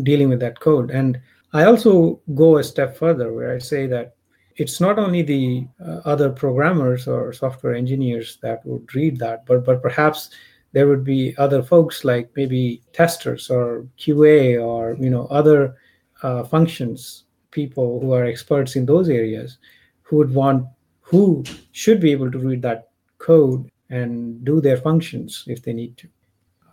dealing 0.03 0.29
with 0.29 0.41
that 0.41 0.61
code. 0.61 0.91
And 0.91 1.21
I 1.53 1.65
also 1.65 2.21
go 2.35 2.59
a 2.59 2.65
step 2.65 2.97
further 2.97 3.33
where 3.33 3.55
I 3.55 3.59
say 3.59 3.87
that 3.87 4.17
it's 4.59 4.81
not 4.81 4.99
only 4.99 5.23
the 5.23 5.67
uh, 5.81 6.01
other 6.05 6.31
programmers 6.31 7.07
or 7.07 7.33
software 7.33 7.75
engineers 7.75 8.39
that 8.43 8.65
would 8.67 8.93
read 8.95 9.19
that, 9.21 9.47
but 9.47 9.65
but 9.65 9.83
perhaps 9.83 10.31
there 10.73 10.89
would 10.89 11.05
be 11.05 11.35
other 11.39 11.63
folks 11.63 12.05
like 12.05 12.29
maybe 12.37 12.83
testers 12.93 13.51
or 13.51 13.87
QA 13.99 14.63
or 14.63 14.97
you 15.01 15.11
know 15.11 15.27
other 15.27 15.77
uh, 16.23 16.43
functions 16.45 17.25
people 17.53 18.01
who 18.01 18.13
are 18.13 18.25
experts 18.25 18.77
in 18.77 18.85
those 18.85 19.09
areas 19.09 19.59
who 20.03 20.17
would 20.17 20.35
want 20.35 20.67
who 21.01 21.43
should 21.73 22.01
be 22.01 22.13
able 22.13 22.31
to 22.31 22.39
read 22.39 22.61
that 22.61 22.91
code 23.19 23.71
and 23.91 24.45
do 24.45 24.61
their 24.61 24.77
functions 24.77 25.45
if 25.47 25.63
they 25.63 25.73
need 25.73 25.97
to. 25.97 26.09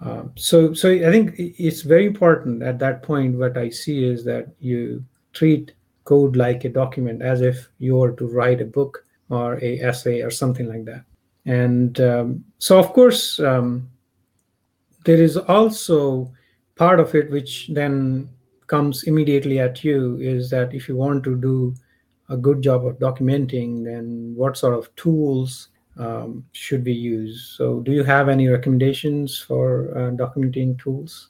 Um, 0.01 0.34
so, 0.36 0.74
so 0.74 0.92
I 0.92 1.10
think 1.10 1.36
it's 1.38 1.82
very 1.82 2.06
important 2.06 2.62
at 2.62 2.80
that 2.80 3.01
point. 3.01 3.38
What 3.38 3.58
I 3.58 3.70
see 3.70 4.04
is 4.04 4.25
that 4.25 4.48
you 4.60 5.06
treat 5.32 5.72
code 6.06 6.36
like 6.36 6.64
a 6.64 6.70
document, 6.70 7.22
as 7.22 7.42
if 7.42 7.68
you 7.80 7.98
were 7.98 8.14
to 8.14 8.28
write 8.28 8.62
a 8.62 8.66
book 8.66 9.06
or 9.30 9.56
a 9.64 9.80
essay 9.82 10.22
or 10.22 10.32
something 10.32 10.68
like 10.68 10.86
that. 10.86 11.04
And 11.46 12.00
um, 12.00 12.46
so, 12.58 12.80
of 12.80 12.94
course, 12.94 13.40
um, 13.40 13.90
there 15.04 15.22
is 15.22 15.38
also 15.38 16.32
part 16.76 17.00
of 17.00 17.14
it 17.14 17.30
which 17.30 17.68
then 17.68 18.30
comes 18.68 19.04
immediately 19.04 19.60
at 19.60 19.84
you 19.84 20.18
is 20.20 20.50
that 20.50 20.74
if 20.74 20.90
you 20.90 20.96
want 20.96 21.24
to 21.24 21.36
do 21.36 21.76
a 22.30 22.38
good 22.38 22.62
job 22.62 22.86
of 22.86 22.98
documenting, 22.98 23.84
then 23.84 24.34
what 24.36 24.58
sort 24.58 24.74
of 24.74 24.94
tools 24.96 25.70
um, 25.98 26.44
should 26.52 26.84
be 26.84 26.94
used. 26.94 27.56
So, 27.56 27.80
do 27.82 27.92
you 27.92 28.04
have 28.04 28.30
any 28.30 28.48
recommendations 28.48 29.40
for 29.40 29.96
uh, 29.96 30.12
documenting 30.12 30.80
tools? 30.80 31.30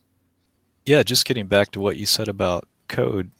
Yeah, 0.85 1.03
just 1.03 1.25
getting 1.25 1.47
back 1.47 1.71
to 1.71 1.79
what 1.79 1.97
you 1.97 2.05
said 2.05 2.27
about 2.27 2.67
code, 2.87 3.31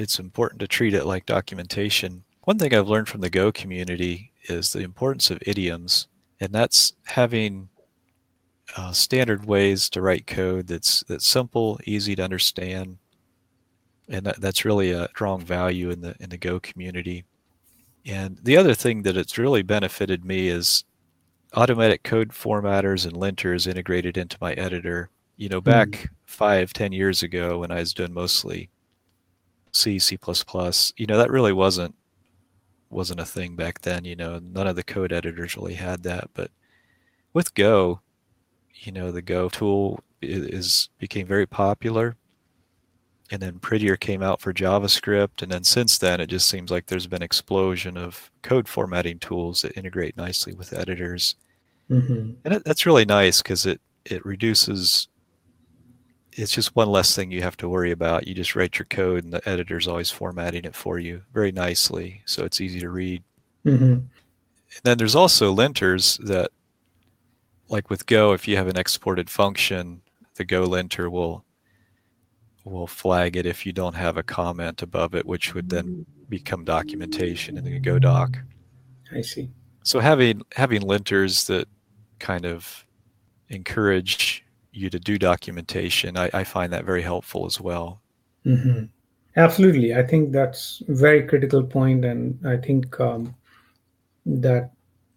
it's 0.00 0.18
important 0.18 0.60
to 0.60 0.68
treat 0.68 0.94
it 0.94 1.04
like 1.04 1.26
documentation. 1.26 2.24
One 2.44 2.58
thing 2.58 2.74
I've 2.74 2.88
learned 2.88 3.08
from 3.08 3.20
the 3.20 3.30
Go 3.30 3.52
community 3.52 4.32
is 4.48 4.72
the 4.72 4.80
importance 4.80 5.30
of 5.30 5.42
idioms, 5.46 6.08
and 6.40 6.52
that's 6.52 6.94
having 7.04 7.68
uh, 8.76 8.92
standard 8.92 9.44
ways 9.44 9.90
to 9.90 10.00
write 10.00 10.26
code 10.26 10.66
that's 10.66 11.04
that's 11.08 11.26
simple, 11.26 11.78
easy 11.84 12.16
to 12.16 12.24
understand, 12.24 12.98
and 14.08 14.24
that, 14.26 14.40
that's 14.40 14.64
really 14.64 14.92
a 14.92 15.08
strong 15.08 15.40
value 15.40 15.90
in 15.90 16.00
the 16.00 16.14
in 16.20 16.30
the 16.30 16.38
Go 16.38 16.58
community. 16.60 17.24
And 18.06 18.38
the 18.42 18.56
other 18.56 18.74
thing 18.74 19.02
that 19.02 19.16
it's 19.16 19.36
really 19.36 19.62
benefited 19.62 20.24
me 20.24 20.48
is 20.48 20.84
automatic 21.54 22.02
code 22.02 22.30
formatters 22.30 23.04
and 23.04 23.12
linters 23.12 23.66
integrated 23.66 24.16
into 24.16 24.38
my 24.40 24.54
editor. 24.54 25.10
You 25.36 25.48
know, 25.48 25.60
back 25.60 25.88
mm. 25.88 26.08
five, 26.26 26.72
ten 26.72 26.92
years 26.92 27.22
ago 27.22 27.58
when 27.58 27.70
I 27.70 27.80
was 27.80 27.92
doing 27.92 28.14
mostly 28.14 28.70
C, 29.72 29.98
C++, 29.98 30.18
you 30.96 31.06
know, 31.06 31.18
that 31.18 31.30
really 31.30 31.52
wasn't 31.52 31.94
wasn't 32.90 33.20
a 33.20 33.24
thing 33.24 33.54
back 33.56 33.80
then. 33.82 34.04
You 34.04 34.16
know, 34.16 34.40
none 34.40 34.66
of 34.66 34.76
the 34.76 34.82
code 34.82 35.12
editors 35.12 35.56
really 35.56 35.74
had 35.74 36.02
that. 36.02 36.30
But 36.34 36.50
with 37.32 37.54
Go, 37.54 38.00
you 38.74 38.92
know, 38.92 39.12
the 39.12 39.22
Go 39.22 39.48
tool 39.48 40.00
is, 40.20 40.46
is 40.46 40.88
became 40.98 41.26
very 41.26 41.46
popular 41.46 42.16
and 43.30 43.40
then 43.40 43.58
Prettier 43.58 43.96
came 43.96 44.22
out 44.22 44.40
for 44.40 44.52
JavaScript, 44.52 45.42
and 45.42 45.50
then 45.50 45.62
since 45.62 45.98
then 45.98 46.20
it 46.20 46.26
just 46.26 46.48
seems 46.48 46.70
like 46.70 46.86
there's 46.86 47.06
been 47.06 47.22
explosion 47.22 47.96
of 47.96 48.30
code 48.42 48.68
formatting 48.68 49.18
tools 49.18 49.62
that 49.62 49.76
integrate 49.76 50.16
nicely 50.16 50.52
with 50.52 50.72
editors, 50.72 51.36
mm-hmm. 51.88 52.32
and 52.44 52.54
it, 52.54 52.64
that's 52.64 52.86
really 52.86 53.04
nice 53.04 53.40
because 53.40 53.66
it 53.66 53.80
it 54.04 54.24
reduces. 54.26 55.08
It's 56.32 56.52
just 56.52 56.76
one 56.76 56.88
less 56.88 57.14
thing 57.14 57.30
you 57.30 57.42
have 57.42 57.56
to 57.58 57.68
worry 57.68 57.90
about. 57.90 58.26
You 58.26 58.34
just 58.34 58.54
write 58.54 58.78
your 58.78 58.86
code, 58.86 59.24
and 59.24 59.32
the 59.32 59.48
editor's 59.48 59.88
always 59.88 60.10
formatting 60.10 60.64
it 60.64 60.74
for 60.74 60.98
you 60.98 61.22
very 61.32 61.52
nicely, 61.52 62.22
so 62.24 62.44
it's 62.44 62.60
easy 62.60 62.80
to 62.80 62.90
read. 62.90 63.22
Mm-hmm. 63.64 63.84
And 63.84 64.82
then 64.84 64.98
there's 64.98 65.16
also 65.16 65.54
linters 65.54 66.24
that, 66.26 66.50
like 67.68 67.90
with 67.90 68.06
Go, 68.06 68.32
if 68.32 68.46
you 68.46 68.56
have 68.56 68.68
an 68.68 68.78
exported 68.78 69.28
function, 69.28 70.02
the 70.36 70.44
Go 70.44 70.62
linter 70.62 71.10
will 71.10 71.44
will 72.64 72.86
flag 72.86 73.36
it 73.36 73.46
if 73.46 73.64
you 73.64 73.72
don't 73.72 73.94
have 73.94 74.16
a 74.16 74.22
comment 74.22 74.82
above 74.82 75.14
it, 75.14 75.26
which 75.26 75.54
would 75.54 75.70
then 75.70 76.04
become 76.28 76.64
documentation 76.64 77.56
in 77.56 77.64
the 77.64 77.78
Go 77.78 77.98
doc. 77.98 78.36
I 79.12 79.22
see. 79.22 79.50
So 79.82 79.98
having 79.98 80.42
having 80.54 80.82
linters 80.82 81.46
that 81.46 81.66
kind 82.18 82.44
of 82.44 82.86
encourage 83.48 84.44
you 84.72 84.90
to 84.90 84.98
do 84.98 85.18
documentation, 85.18 86.16
I, 86.16 86.30
I 86.32 86.44
find 86.44 86.72
that 86.72 86.84
very 86.84 87.02
helpful 87.02 87.46
as 87.46 87.60
well. 87.60 88.00
Mm-hmm. 88.46 88.84
Absolutely, 89.36 89.94
I 89.94 90.02
think 90.02 90.32
that's 90.32 90.82
very 90.88 91.26
critical 91.26 91.62
point, 91.62 92.04
and 92.04 92.38
I 92.46 92.56
think 92.56 92.98
um, 93.00 93.34
that 94.26 94.70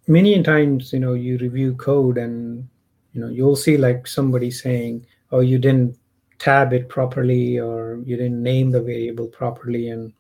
many 0.07 0.41
times 0.43 0.93
you 0.93 0.99
know 0.99 1.13
you 1.13 1.37
review 1.37 1.75
code 1.75 2.17
and 2.17 2.67
you 3.13 3.21
know 3.21 3.29
you'll 3.29 3.55
see 3.55 3.77
like 3.77 4.05
somebody 4.05 4.51
saying, 4.51 5.05
"Oh, 5.31 5.39
you 5.39 5.57
didn't 5.57 5.97
tab 6.43 6.73
it 6.73 6.89
properly 6.89 7.57
or 7.57 8.01
you 8.05 8.17
didn't 8.17 8.43
name 8.43 8.69
the 8.69 8.81
variable 8.81 9.27
properly 9.27 9.89
and 9.89 10.11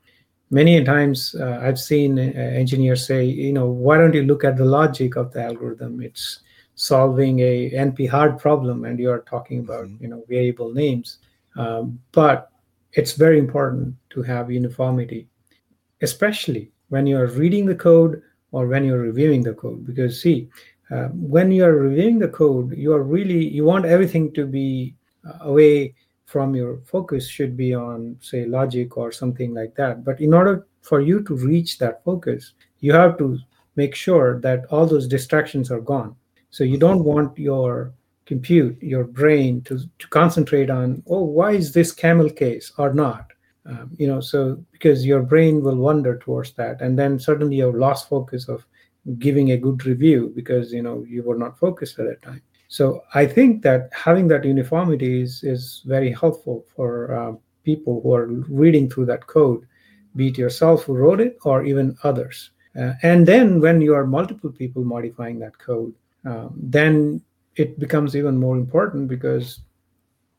many 0.51 0.81
times 0.81 1.35
uh, 1.39 1.59
i've 1.61 1.79
seen 1.79 2.17
uh, 2.17 2.31
engineers 2.61 3.05
say 3.05 3.25
you 3.25 3.51
know 3.51 3.67
why 3.67 3.97
don't 3.97 4.13
you 4.13 4.23
look 4.23 4.45
at 4.45 4.55
the 4.55 4.63
logic 4.63 5.17
of 5.17 5.33
the 5.33 5.43
algorithm 5.43 6.01
it's 6.01 6.39
solving 6.75 7.39
a 7.39 7.69
np 7.71 8.09
hard 8.09 8.39
problem 8.39 8.85
and 8.85 8.99
you're 8.99 9.19
talking 9.21 9.59
about 9.59 9.85
mm-hmm. 9.85 10.03
you 10.03 10.09
know 10.09 10.23
variable 10.27 10.71
names. 10.73 11.19
Um, 11.55 11.99
but 12.11 12.51
it's 12.93 13.13
very 13.13 13.37
important 13.37 13.95
to 14.11 14.23
have 14.23 14.51
uniformity 14.51 15.27
especially 16.01 16.71
when 16.89 17.07
you're 17.07 17.27
reading 17.27 17.65
the 17.65 17.75
code 17.75 18.21
or 18.51 18.67
when 18.67 18.83
you're 18.83 18.99
reviewing 18.99 19.41
the 19.41 19.53
code. 19.53 19.85
Because 19.85 20.21
see 20.21 20.49
uh, 20.91 21.07
when 21.07 21.51
you're 21.51 21.77
reviewing 21.77 22.19
the 22.19 22.27
code 22.27 22.75
you 22.75 22.93
are 22.93 23.03
really 23.03 23.47
you 23.47 23.63
want 23.65 23.85
everything 23.85 24.31
to 24.33 24.45
be 24.45 24.95
away 25.41 25.95
from 26.25 26.55
your 26.55 26.79
focus 26.85 27.27
should 27.27 27.55
be 27.55 27.73
on 27.73 28.17
say 28.19 28.45
logic 28.45 28.97
or 28.97 29.11
something 29.11 29.53
like 29.53 29.75
that. 29.75 30.03
But 30.03 30.19
in 30.19 30.33
order 30.33 30.67
for 30.81 30.99
you 31.01 31.23
to 31.23 31.35
reach 31.35 31.77
that 31.77 32.03
focus 32.03 32.53
you 32.79 32.93
have 32.93 33.17
to 33.19 33.37
make 33.75 33.95
sure 33.95 34.39
that 34.41 34.65
all 34.71 34.85
those 34.85 35.07
distractions 35.07 35.71
are 35.71 35.81
gone 35.81 36.15
so 36.53 36.63
you 36.63 36.77
don't 36.77 37.03
want 37.03 37.35
your 37.35 37.93
compute 38.27 38.81
your 38.81 39.05
brain 39.05 39.61
to, 39.63 39.79
to 39.97 40.07
concentrate 40.09 40.69
on 40.69 41.01
oh 41.07 41.23
why 41.23 41.51
is 41.51 41.73
this 41.73 41.91
camel 41.91 42.29
case 42.29 42.71
or 42.77 42.93
not? 42.93 43.25
Um, 43.65 43.89
you 43.97 44.07
know 44.07 44.19
so 44.19 44.63
because 44.71 45.03
your 45.03 45.23
brain 45.23 45.63
will 45.63 45.77
wander 45.77 46.17
towards 46.19 46.53
that. 46.53 46.79
And 46.79 46.97
then 46.99 47.17
suddenly 47.17 47.55
you've 47.55 47.73
lost 47.87 48.07
focus 48.07 48.47
of 48.47 48.65
giving 49.17 49.51
a 49.51 49.57
good 49.57 49.83
review 49.87 50.31
because 50.35 50.71
you 50.71 50.83
know 50.83 51.03
you 51.09 51.23
were 51.23 51.39
not 51.39 51.57
focused 51.57 51.97
at 51.97 52.05
that 52.05 52.21
time. 52.21 52.43
So 52.67 53.03
I 53.15 53.25
think 53.25 53.63
that 53.63 53.89
having 53.91 54.27
that 54.27 54.45
uniformity 54.45 55.21
is, 55.21 55.43
is 55.43 55.81
very 55.85 56.11
helpful 56.11 56.65
for 56.75 57.13
uh, 57.13 57.33
people 57.63 58.01
who 58.01 58.13
are 58.13 58.27
reading 58.27 58.89
through 58.89 59.07
that 59.07 59.25
code, 59.25 59.65
be 60.15 60.27
it 60.27 60.37
yourself 60.37 60.83
who 60.83 60.93
wrote 60.93 61.19
it 61.19 61.37
or 61.45 61.65
even 61.65 61.97
others. 62.03 62.51
Uh, 62.79 62.93
and 63.01 63.27
then 63.27 63.59
when 63.59 63.81
you 63.81 63.95
are 63.95 64.05
multiple 64.05 64.51
people 64.51 64.83
modifying 64.83 65.39
that 65.39 65.57
code, 65.57 65.93
um, 66.25 66.53
then 66.57 67.21
it 67.55 67.77
becomes 67.79 68.15
even 68.15 68.37
more 68.37 68.57
important 68.57 69.07
because 69.07 69.59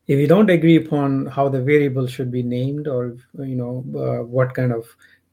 if 0.07 0.19
you 0.19 0.27
don't 0.27 0.49
agree 0.49 0.75
upon 0.75 1.25
how 1.27 1.49
the 1.49 1.61
variable 1.61 2.05
should 2.05 2.31
be 2.31 2.43
named 2.43 2.87
or 2.87 3.17
you 3.39 3.55
know 3.55 3.83
uh, 3.97 4.23
what 4.23 4.53
kind 4.53 4.71
of 4.71 4.85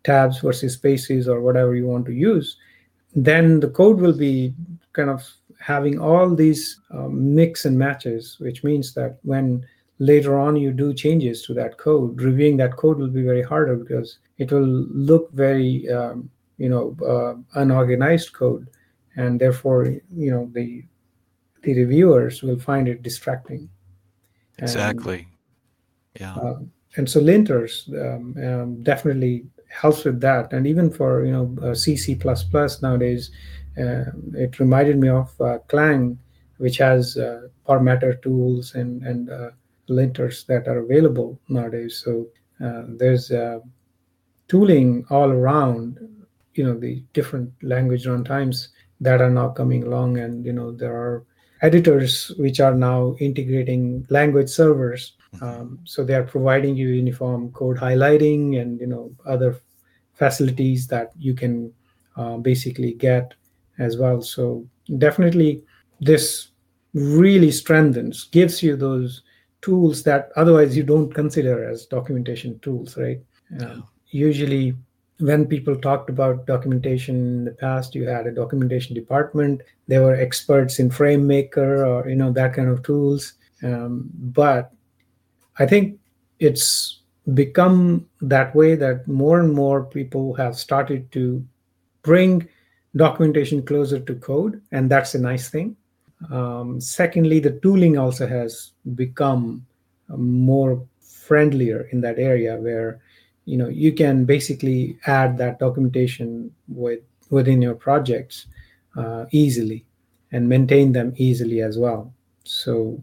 tabs 0.05 0.39
versus 0.41 0.75
spaces 0.75 1.29
or 1.29 1.41
whatever 1.41 1.75
you 1.75 1.87
want 1.87 2.07
to 2.07 2.13
use 2.13 2.57
then 3.15 3.61
the 3.61 3.69
code 3.69 4.01
will 4.01 4.17
be 4.17 4.55
kind 4.93 5.11
of 5.11 5.29
having 5.63 5.99
all 5.99 6.35
these 6.35 6.81
um, 6.91 7.35
mix 7.35 7.65
and 7.65 7.79
matches, 7.79 8.37
which 8.41 8.65
means 8.65 8.93
that 8.95 9.19
when 9.23 9.65
later 9.99 10.39
on 10.39 10.57
you 10.57 10.73
do 10.73 10.93
changes 10.93 11.43
to 11.43 11.55
that 11.55 11.79
code, 11.79 12.21
reviewing 12.21 12.57
that 12.57 12.77
code 12.77 12.99
will 12.99 13.09
be 13.09 13.23
very 13.23 13.43
harder 13.43 13.77
because 13.77 14.19
it 14.39 14.51
will 14.51 14.67
look 14.67 15.31
very, 15.33 15.89
um, 15.91 16.29
you 16.59 16.69
know, 16.69 16.97
uh, 17.07 17.61
unorganized 17.61 18.33
code, 18.33 18.69
and 19.17 19.41
therefore, 19.41 19.87
you 20.15 20.31
know, 20.31 20.51
the 20.53 20.85
the 21.63 21.75
reviewers 21.75 22.43
will 22.43 22.59
find 22.59 22.89
it 22.89 23.03
distracting. 23.03 23.69
Exactly. 24.59 25.29
yeah. 26.19 26.35
Uh, 26.35 26.59
and 26.97 27.09
so 27.09 27.21
linters 27.21 27.89
um, 27.95 28.37
um, 28.45 28.83
definitely 28.83 29.45
helps 29.69 30.05
with 30.05 30.21
that, 30.21 30.53
and 30.53 30.67
even 30.67 30.91
for 30.91 31.25
you 31.25 31.33
know 31.33 31.57
uh, 31.63 31.75
C 31.75 31.97
C 31.97 32.15
plus 32.15 32.45
plus 32.45 32.83
nowadays 32.83 33.31
uh, 33.79 34.05
it 34.35 34.59
reminded 34.59 34.99
me 34.99 35.09
of 35.09 35.41
uh, 35.41 35.59
Clang, 35.69 36.19
which 36.59 36.79
has 36.79 37.17
uh, 37.17 37.49
formatter 37.67 38.21
tools 38.23 38.75
and 38.75 39.03
and 39.03 39.31
linters 39.89 40.47
that 40.47 40.69
are 40.69 40.79
available 40.79 41.41
nowadays. 41.49 42.03
So 42.05 42.27
there's 42.99 43.33
tooling 44.49 45.05
all 45.11 45.31
around. 45.31 45.99
You 46.55 46.65
know 46.65 46.79
the 46.79 47.03
different 47.15 47.51
language 47.63 48.05
runtimes 48.05 48.69
that 49.03 49.21
are 49.21 49.31
now 49.31 49.49
coming 49.51 49.85
along, 49.85 50.19
and 50.19 50.47
you 50.47 50.53
know 50.53 50.73
there 50.73 50.95
are 50.95 51.25
editors 51.61 52.33
which 52.39 52.61
are 52.61 52.75
now 52.75 53.15
integrating 53.21 54.07
language 54.09 54.49
servers. 54.49 55.13
Mm-hmm. 55.35 55.45
Um, 55.45 55.79
so 55.85 56.05
they 56.05 56.15
are 56.15 56.25
providing 56.25 56.77
you 56.77 56.89
uniform 56.89 57.53
code 57.53 57.77
highlighting 57.77 58.61
and 58.61 58.81
you 58.81 58.87
know 58.87 59.13
other 59.27 59.61
facilities 60.15 60.87
that 60.89 61.13
you 61.19 61.35
can 61.35 61.73
uh, 62.17 62.37
basically 62.37 62.95
get 62.95 63.35
as 63.79 63.97
well. 63.97 64.23
So 64.23 64.67
definitely 64.99 65.65
this 66.01 66.49
really 66.95 67.51
strengthens, 67.51 68.25
gives 68.25 68.63
you 68.63 68.77
those 68.77 69.23
tools 69.63 70.03
that 70.03 70.31
otherwise 70.37 70.77
you 70.77 70.83
don't 70.83 71.13
consider 71.13 71.69
as 71.69 71.87
documentation 71.87 72.59
tools, 72.59 72.97
right? 72.97 73.21
Yeah. 73.59 73.67
Um, 73.67 73.89
usually 74.09 74.75
when 75.23 75.47
people 75.47 75.77
talked 75.77 76.11
about 76.11 76.47
documentation 76.47 77.17
in 77.17 77.45
the 77.45 77.53
past 77.53 77.95
you 77.95 78.07
had 78.07 78.27
a 78.27 78.33
documentation 78.33 78.95
department 78.95 79.61
they 79.89 79.99
were 79.99 80.15
experts 80.15 80.79
in 80.79 80.91
framemaker 80.91 81.87
or 81.87 82.09
you 82.09 82.17
know 82.17 82.33
that 82.33 82.55
kind 82.55 82.69
of 82.69 82.83
tools 82.83 83.35
um, 83.63 84.11
but 84.15 84.73
i 85.59 85.67
think 85.67 85.99
it's 86.39 87.03
become 87.35 88.07
that 88.21 88.55
way 88.55 88.75
that 88.75 89.07
more 89.07 89.41
and 89.41 89.53
more 89.53 89.85
people 89.85 90.35
have 90.35 90.57
started 90.57 91.11
to 91.13 91.45
bring 92.03 92.49
documentation 92.97 93.63
closer 93.63 93.99
to 93.99 94.15
code, 94.17 94.61
and 94.73 94.91
that's 94.91 95.15
a 95.15 95.19
nice 95.19 95.49
thing. 95.49 95.77
Um, 96.31 96.81
secondly, 96.81 97.41
the 97.41 97.59
tooling 97.63 97.99
also 97.99 98.27
has 98.27 98.73
become 98.95 99.67
more 100.09 100.85
friendlier 101.01 101.89
in 101.93 102.01
that 102.03 102.19
area 102.19 102.57
where 102.57 103.01
you 103.45 103.57
know 103.57 103.69
you 103.69 103.93
can 103.93 104.25
basically 104.25 104.99
add 105.07 105.39
that 105.39 105.59
documentation 105.59 106.51
with 106.69 107.01
within 107.31 107.63
your 107.63 107.75
projects 107.75 108.47
uh, 108.97 109.25
easily 109.31 109.85
and 110.33 110.49
maintain 110.49 110.93
them 110.93 111.13
easily 111.17 111.61
as 111.61 111.79
well 111.79 112.13
so 112.45 113.03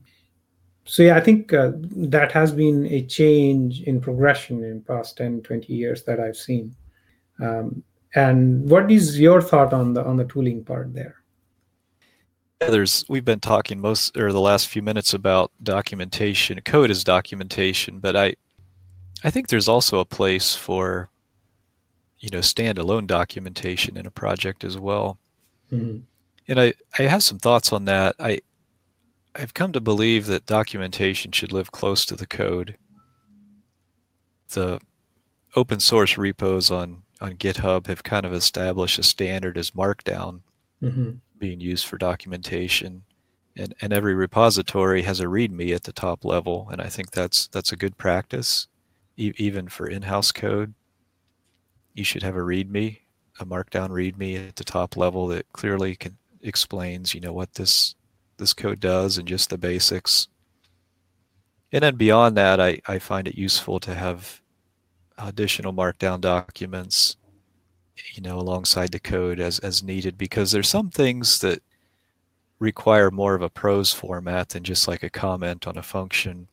so 0.86 1.04
yeah 1.04 1.16
i 1.16 1.20
think 1.20 1.54
uh, 1.54 1.72
that 2.16 2.32
has 2.32 2.52
been 2.52 2.86
a 2.88 3.04
change 3.06 3.82
in 3.82 4.00
progression 4.00 4.64
in 4.64 4.82
past 4.82 5.18
10 5.18 5.42
20 5.42 5.74
years 5.74 6.04
that 6.04 6.20
i've 6.20 6.38
seen 6.38 6.76
um, 7.42 7.84
and 8.16 8.70
what 8.70 8.92
is 8.92 9.20
your 9.20 9.42
thought 9.42 9.74
on 9.74 9.94
the 9.94 10.04
on 10.04 10.18
the 10.18 10.26
tooling 10.26 10.64
part 10.64 10.94
there? 10.94 11.16
Yeah, 12.62 12.72
there's 12.72 13.06
we've 13.08 13.26
been 13.26 13.40
talking 13.40 13.80
most 13.80 14.18
or 14.18 14.32
the 14.32 14.42
last 14.42 14.68
few 14.68 14.82
minutes 14.82 15.14
about 15.14 15.52
documentation. 15.62 16.60
Code 16.62 16.92
is 16.92 17.04
documentation, 17.04 18.00
but 18.00 18.16
I 18.16 18.36
I 19.24 19.30
think 19.30 19.48
there's 19.48 19.68
also 19.68 20.00
a 20.00 20.06
place 20.06 20.56
for 20.56 21.10
you 22.20 22.30
know 22.30 22.40
standalone 22.40 23.08
documentation 23.08 23.98
in 23.98 24.06
a 24.06 24.12
project 24.12 24.64
as 24.64 24.78
well. 24.78 25.20
Mm-hmm. 25.72 26.00
And 26.48 26.60
I, 26.60 26.74
I 26.98 27.04
have 27.04 27.24
some 27.24 27.40
thoughts 27.40 27.72
on 27.72 27.86
that. 27.86 28.16
I 28.20 28.40
I've 29.36 29.54
come 29.54 29.72
to 29.74 29.82
believe 29.82 30.26
that 30.26 30.46
documentation 30.46 31.32
should 31.32 31.52
live 31.52 31.72
close 31.72 32.06
to 32.06 32.16
the 32.16 32.28
code. 32.28 32.78
The 34.50 34.80
open 35.56 35.80
source 35.80 36.18
repos 36.18 36.72
on, 36.72 37.04
on 37.22 37.34
GitHub 37.34 37.88
have 37.88 38.04
kind 38.04 38.26
of 38.26 38.34
established 38.34 38.98
a 38.98 39.04
standard 39.04 39.58
as 39.58 39.72
Markdown 39.72 40.42
Mm-hmm. 40.82 41.12
being 41.38 41.60
used 41.60 41.86
for 41.86 41.98
documentation. 41.98 43.04
And, 43.58 43.76
and 43.82 43.92
every 43.92 44.14
repository 44.14 45.02
has 45.02 45.20
a 45.20 45.26
README 45.26 45.76
at 45.76 45.84
the 45.84 45.92
top 45.92 46.24
level, 46.24 46.70
and 46.72 46.80
I 46.82 46.88
think 46.88 47.12
that's 47.12 47.48
that's 47.48 47.74
a 47.74 47.76
good 47.76 47.98
practice, 47.98 48.68
e- 49.20 49.34
even 49.38 49.68
for 49.68 49.88
in-house 49.88 50.32
code. 50.32 50.74
You 51.94 52.04
should 52.04 52.24
have 52.24 52.36
a 52.36 52.40
README, 52.40 53.00
a 53.40 53.46
Markdown 53.46 53.90
README 53.90 54.50
at 54.50 54.56
the 54.56 54.64
top 54.64 54.96
level 54.96 55.28
that 55.28 55.52
clearly 55.54 55.96
can 55.96 56.18
explains, 56.42 57.14
you 57.14 57.20
know, 57.20 57.34
what 57.34 57.54
this 57.54 57.96
this 58.38 58.54
code 58.54 58.80
does 58.80 59.18
and 59.18 59.28
just 59.28 59.50
the 59.50 59.58
basics. 59.58 60.30
And 61.72 61.84
then 61.84 61.98
beyond 61.98 62.38
that, 62.38 62.60
I, 62.62 62.80
I 62.88 62.98
find 62.98 63.28
it 63.28 63.38
useful 63.38 63.80
to 63.82 63.94
have 63.94 64.42
additional 65.18 65.74
Markdown 65.74 66.22
documents, 66.22 67.18
you 68.14 68.22
know, 68.22 68.40
alongside 68.40 68.92
the 68.94 69.00
code 69.00 69.42
as, 69.42 69.60
as 69.60 69.84
needed 69.84 70.18
because 70.18 70.52
there's 70.52 70.70
some 70.70 70.90
things 70.90 71.40
that 71.40 71.62
require 72.60 73.12
more 73.12 73.36
of 73.36 73.42
a 73.42 73.50
prose 73.50 73.94
format 73.94 74.50
than 74.50 74.64
just 74.64 74.88
like 74.88 75.04
a 75.04 75.10
comment 75.10 75.68
on 75.68 75.78
a 75.78 75.84
function 75.84 76.48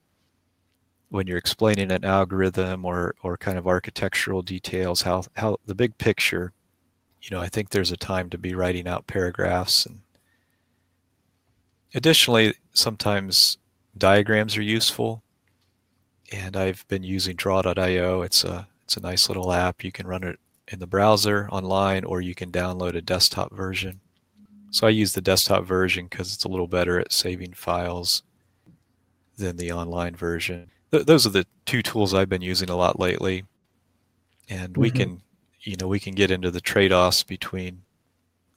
when 1.09 1.27
you're 1.27 1.39
explaining 1.39 1.93
an 1.93 2.05
algorithm 2.05 2.85
or, 2.85 3.15
or 3.23 3.37
kind 3.37 3.59
of 3.59 3.67
architectural 3.67 4.43
details, 4.43 5.03
how, 5.03 5.23
how 5.37 5.59
the 5.67 5.75
big 5.75 5.97
picture, 5.99 6.53
you 7.23 7.37
know, 7.37 7.41
I 7.41 7.49
think 7.49 7.71
there's 7.71 7.93
a 7.93 7.97
time 7.97 8.31
to 8.31 8.39
be 8.39 8.55
writing 8.55 8.89
out 8.89 9.07
paragraphs 9.07 9.87
and 9.87 10.01
Additionally, 11.97 12.55
sometimes 12.75 13.57
diagrams 13.97 14.55
are 14.57 14.63
useful, 14.63 15.23
and 16.31 16.55
I've 16.55 16.87
been 16.89 17.03
using 17.03 17.37
Draw.io. 17.37 18.21
It's 18.21 18.45
a 18.45 18.69
it's 18.85 18.99
a 18.99 19.01
nice 19.01 19.29
little 19.29 19.51
app. 19.51 19.83
You 19.83 19.91
can 19.91 20.07
run 20.07 20.23
it 20.23 20.39
in 20.69 20.79
the 20.79 20.87
browser 20.87 21.49
online, 21.51 22.05
or 22.05 22.21
you 22.21 22.35
can 22.35 22.53
download 22.53 22.95
a 22.95 23.01
desktop 23.01 23.51
version. 23.55 24.01
So 24.71 24.87
I 24.87 24.91
use 24.91 25.15
the 25.15 25.23
desktop 25.23 25.65
version 25.65 26.07
because 26.07 26.35
it's 26.35 26.45
a 26.45 26.49
little 26.49 26.69
better 26.69 27.01
at 27.01 27.13
saving 27.13 27.55
files 27.55 28.23
than 29.39 29.57
the 29.57 29.73
online 29.73 30.15
version. 30.17 30.71
Th- 30.91 31.07
those 31.07 31.27
are 31.27 31.31
the 31.31 31.47
two 31.65 31.83
tools 31.83 32.15
I've 32.15 32.29
been 32.29 32.43
using 32.43 32.71
a 32.71 32.77
lot 32.77 32.99
lately, 32.99 33.45
and 34.49 34.73
mm-hmm. 34.73 34.81
we 34.81 34.91
can, 34.91 35.23
you 35.61 35.77
know, 35.81 35.89
we 35.89 36.01
can 36.01 36.15
get 36.15 36.31
into 36.31 36.51
the 36.51 36.61
trade-offs 36.61 37.23
between 37.23 37.83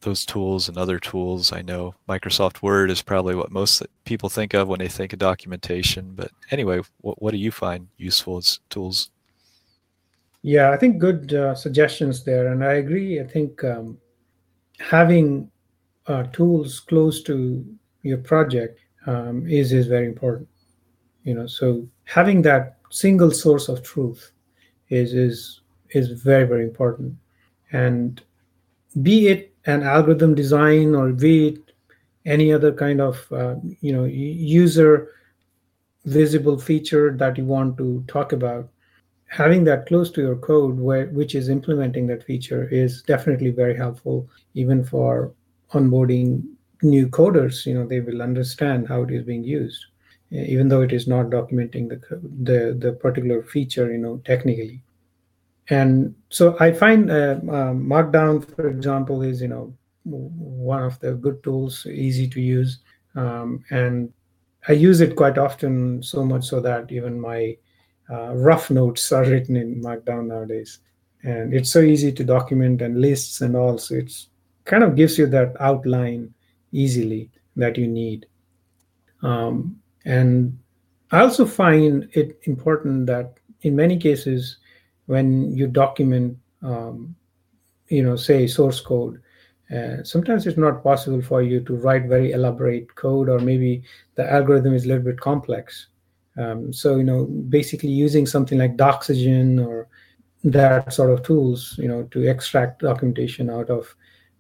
those 0.01 0.25
tools 0.25 0.69
and 0.69 0.77
other 0.77 0.99
tools. 0.99 1.51
I 1.51 1.61
know 1.61 1.93
Microsoft 2.07 2.61
Word 2.61 2.89
is 2.89 3.01
probably 3.01 3.35
what 3.35 3.51
most 3.51 3.83
people 4.05 4.29
think 4.29 4.53
of 4.53 4.67
when 4.67 4.79
they 4.79 4.87
think 4.87 5.11
of 5.13 5.19
documentation. 5.19 6.13
But 6.15 6.31
anyway, 6.51 6.81
what, 7.01 7.21
what 7.21 7.31
do 7.31 7.37
you 7.37 7.51
find 7.51 7.87
useful 7.97 8.37
as 8.37 8.59
tools? 8.69 9.09
Yeah, 10.41 10.71
I 10.71 10.77
think 10.77 10.99
good 10.99 11.33
uh, 11.33 11.53
suggestions 11.53 12.23
there. 12.23 12.53
And 12.53 12.63
I 12.63 12.73
agree. 12.75 13.19
I 13.19 13.25
think 13.25 13.61
um, 13.63 13.97
having 14.79 15.51
uh, 16.07 16.23
tools 16.31 16.79
close 16.79 17.21
to 17.23 17.65
your 18.03 18.19
project 18.19 18.79
um, 19.05 19.45
is, 19.47 19.73
is 19.73 19.87
very 19.87 20.05
important. 20.07 20.47
You 21.23 21.33
know, 21.33 21.47
so 21.47 21.85
having 22.09 22.41
that 22.41 22.77
single 22.89 23.29
source 23.29 23.69
of 23.69 23.83
truth 23.83 24.31
is, 24.89 25.13
is, 25.13 25.61
is 25.91 26.09
very, 26.09 26.45
very 26.45 26.63
important. 26.63 27.15
And 27.71 28.19
be 29.03 29.27
it 29.27 29.53
an 29.65 29.83
algorithm 29.83 30.33
design 30.33 30.95
or 30.95 31.11
be 31.11 31.49
it 31.49 31.71
any 32.25 32.51
other 32.51 32.73
kind 32.73 32.99
of 32.99 33.31
uh, 33.31 33.55
you 33.81 33.93
know 33.93 34.05
user 34.05 35.11
visible 36.05 36.57
feature 36.57 37.15
that 37.15 37.37
you 37.37 37.45
want 37.45 37.77
to 37.77 38.03
talk 38.07 38.31
about 38.33 38.67
having 39.27 39.63
that 39.63 39.85
close 39.85 40.09
to 40.11 40.21
your 40.21 40.35
code 40.37 40.79
where 40.79 41.07
which 41.07 41.35
is 41.35 41.49
implementing 41.49 42.07
that 42.07 42.23
feature 42.23 42.67
is 42.69 43.03
definitely 43.03 43.51
very 43.51 43.75
helpful 43.75 44.27
even 44.55 44.83
for 44.83 45.31
onboarding 45.73 46.43
new 46.81 47.07
coders 47.07 47.65
you 47.65 47.73
know 47.73 47.85
they 47.85 47.99
will 47.99 48.21
understand 48.21 48.87
how 48.87 49.03
it 49.03 49.11
is 49.11 49.23
being 49.23 49.43
used 49.43 49.85
even 50.31 50.67
though 50.67 50.81
it 50.81 50.93
is 50.93 51.07
not 51.07 51.27
documenting 51.27 51.89
the 51.89 51.99
the, 52.43 52.73
the 52.77 52.93
particular 52.93 53.43
feature 53.43 53.91
you 53.91 53.97
know 53.97 54.17
technically 54.25 54.81
and 55.69 56.15
so 56.29 56.57
I 56.59 56.71
find 56.71 57.11
uh, 57.11 57.37
uh, 57.47 57.73
Markdown, 57.73 58.43
for 58.55 58.67
example, 58.67 59.21
is 59.21 59.41
you 59.41 59.47
know 59.49 59.73
one 60.03 60.83
of 60.83 60.99
the 60.99 61.13
good 61.13 61.43
tools, 61.43 61.85
easy 61.85 62.27
to 62.27 62.41
use, 62.41 62.79
um, 63.15 63.63
and 63.69 64.11
I 64.67 64.73
use 64.73 64.99
it 65.01 65.15
quite 65.15 65.37
often. 65.37 66.01
So 66.01 66.25
much 66.25 66.45
so 66.45 66.59
that 66.61 66.91
even 66.91 67.21
my 67.21 67.55
uh, 68.09 68.35
rough 68.35 68.71
notes 68.71 69.11
are 69.11 69.23
written 69.23 69.55
in 69.55 69.81
Markdown 69.81 70.27
nowadays, 70.27 70.79
and 71.23 71.53
it's 71.53 71.71
so 71.71 71.81
easy 71.81 72.11
to 72.13 72.23
document 72.23 72.81
and 72.81 72.99
lists 72.99 73.41
and 73.41 73.55
all. 73.55 73.77
So 73.77 73.95
it's 73.95 74.29
kind 74.65 74.83
of 74.83 74.95
gives 74.95 75.19
you 75.19 75.27
that 75.27 75.55
outline 75.59 76.33
easily 76.71 77.29
that 77.55 77.77
you 77.77 77.87
need. 77.87 78.25
Um, 79.21 79.79
and 80.05 80.57
I 81.11 81.21
also 81.21 81.45
find 81.45 82.07
it 82.13 82.39
important 82.43 83.07
that 83.07 83.39
in 83.61 83.75
many 83.75 83.97
cases 83.97 84.57
when 85.07 85.55
you 85.55 85.67
document, 85.67 86.37
um, 86.61 87.15
you 87.87 88.03
know, 88.03 88.15
say 88.15 88.45
source 88.47 88.79
code, 88.79 89.21
uh, 89.75 90.03
sometimes 90.03 90.47
it's 90.47 90.57
not 90.57 90.83
possible 90.83 91.21
for 91.21 91.41
you 91.41 91.61
to 91.61 91.75
write 91.75 92.05
very 92.05 92.31
elaborate 92.31 92.93
code, 92.95 93.29
or 93.29 93.39
maybe 93.39 93.83
the 94.15 94.31
algorithm 94.31 94.73
is 94.73 94.85
a 94.85 94.87
little 94.87 95.03
bit 95.03 95.19
complex. 95.19 95.87
Um, 96.37 96.71
so, 96.71 96.97
you 96.97 97.03
know, 97.03 97.25
basically 97.25 97.89
using 97.89 98.25
something 98.25 98.57
like 98.57 98.77
Doxygen 98.77 99.65
or 99.65 99.87
that 100.43 100.93
sort 100.93 101.11
of 101.11 101.23
tools, 101.23 101.75
you 101.77 101.87
know, 101.87 102.03
to 102.11 102.27
extract 102.29 102.81
documentation 102.81 103.49
out 103.49 103.69
of 103.69 103.93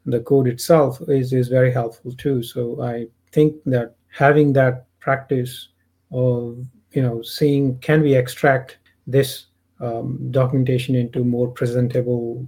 the 0.05 0.19
code 0.21 0.47
itself 0.47 0.99
is, 1.07 1.33
is 1.33 1.47
very 1.47 1.71
helpful 1.71 2.11
too. 2.13 2.41
So 2.41 2.81
I 2.81 3.07
think 3.31 3.55
that 3.65 3.95
having 4.11 4.53
that 4.53 4.85
practice 4.99 5.69
of, 6.11 6.65
you 6.91 7.01
know, 7.01 7.21
seeing 7.21 7.77
can 7.79 8.01
we 8.01 8.15
extract 8.15 8.77
this 9.07 9.45
um, 9.79 10.31
documentation 10.31 10.95
into 10.95 11.23
more 11.23 11.47
presentable 11.47 12.47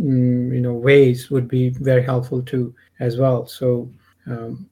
mm, 0.00 0.54
you 0.54 0.60
know 0.60 0.72
ways 0.72 1.30
would 1.30 1.48
be 1.48 1.70
very 1.70 2.02
helpful 2.02 2.42
too 2.42 2.74
as 3.00 3.16
well. 3.16 3.46
So 3.46 3.90
um, 4.26 4.68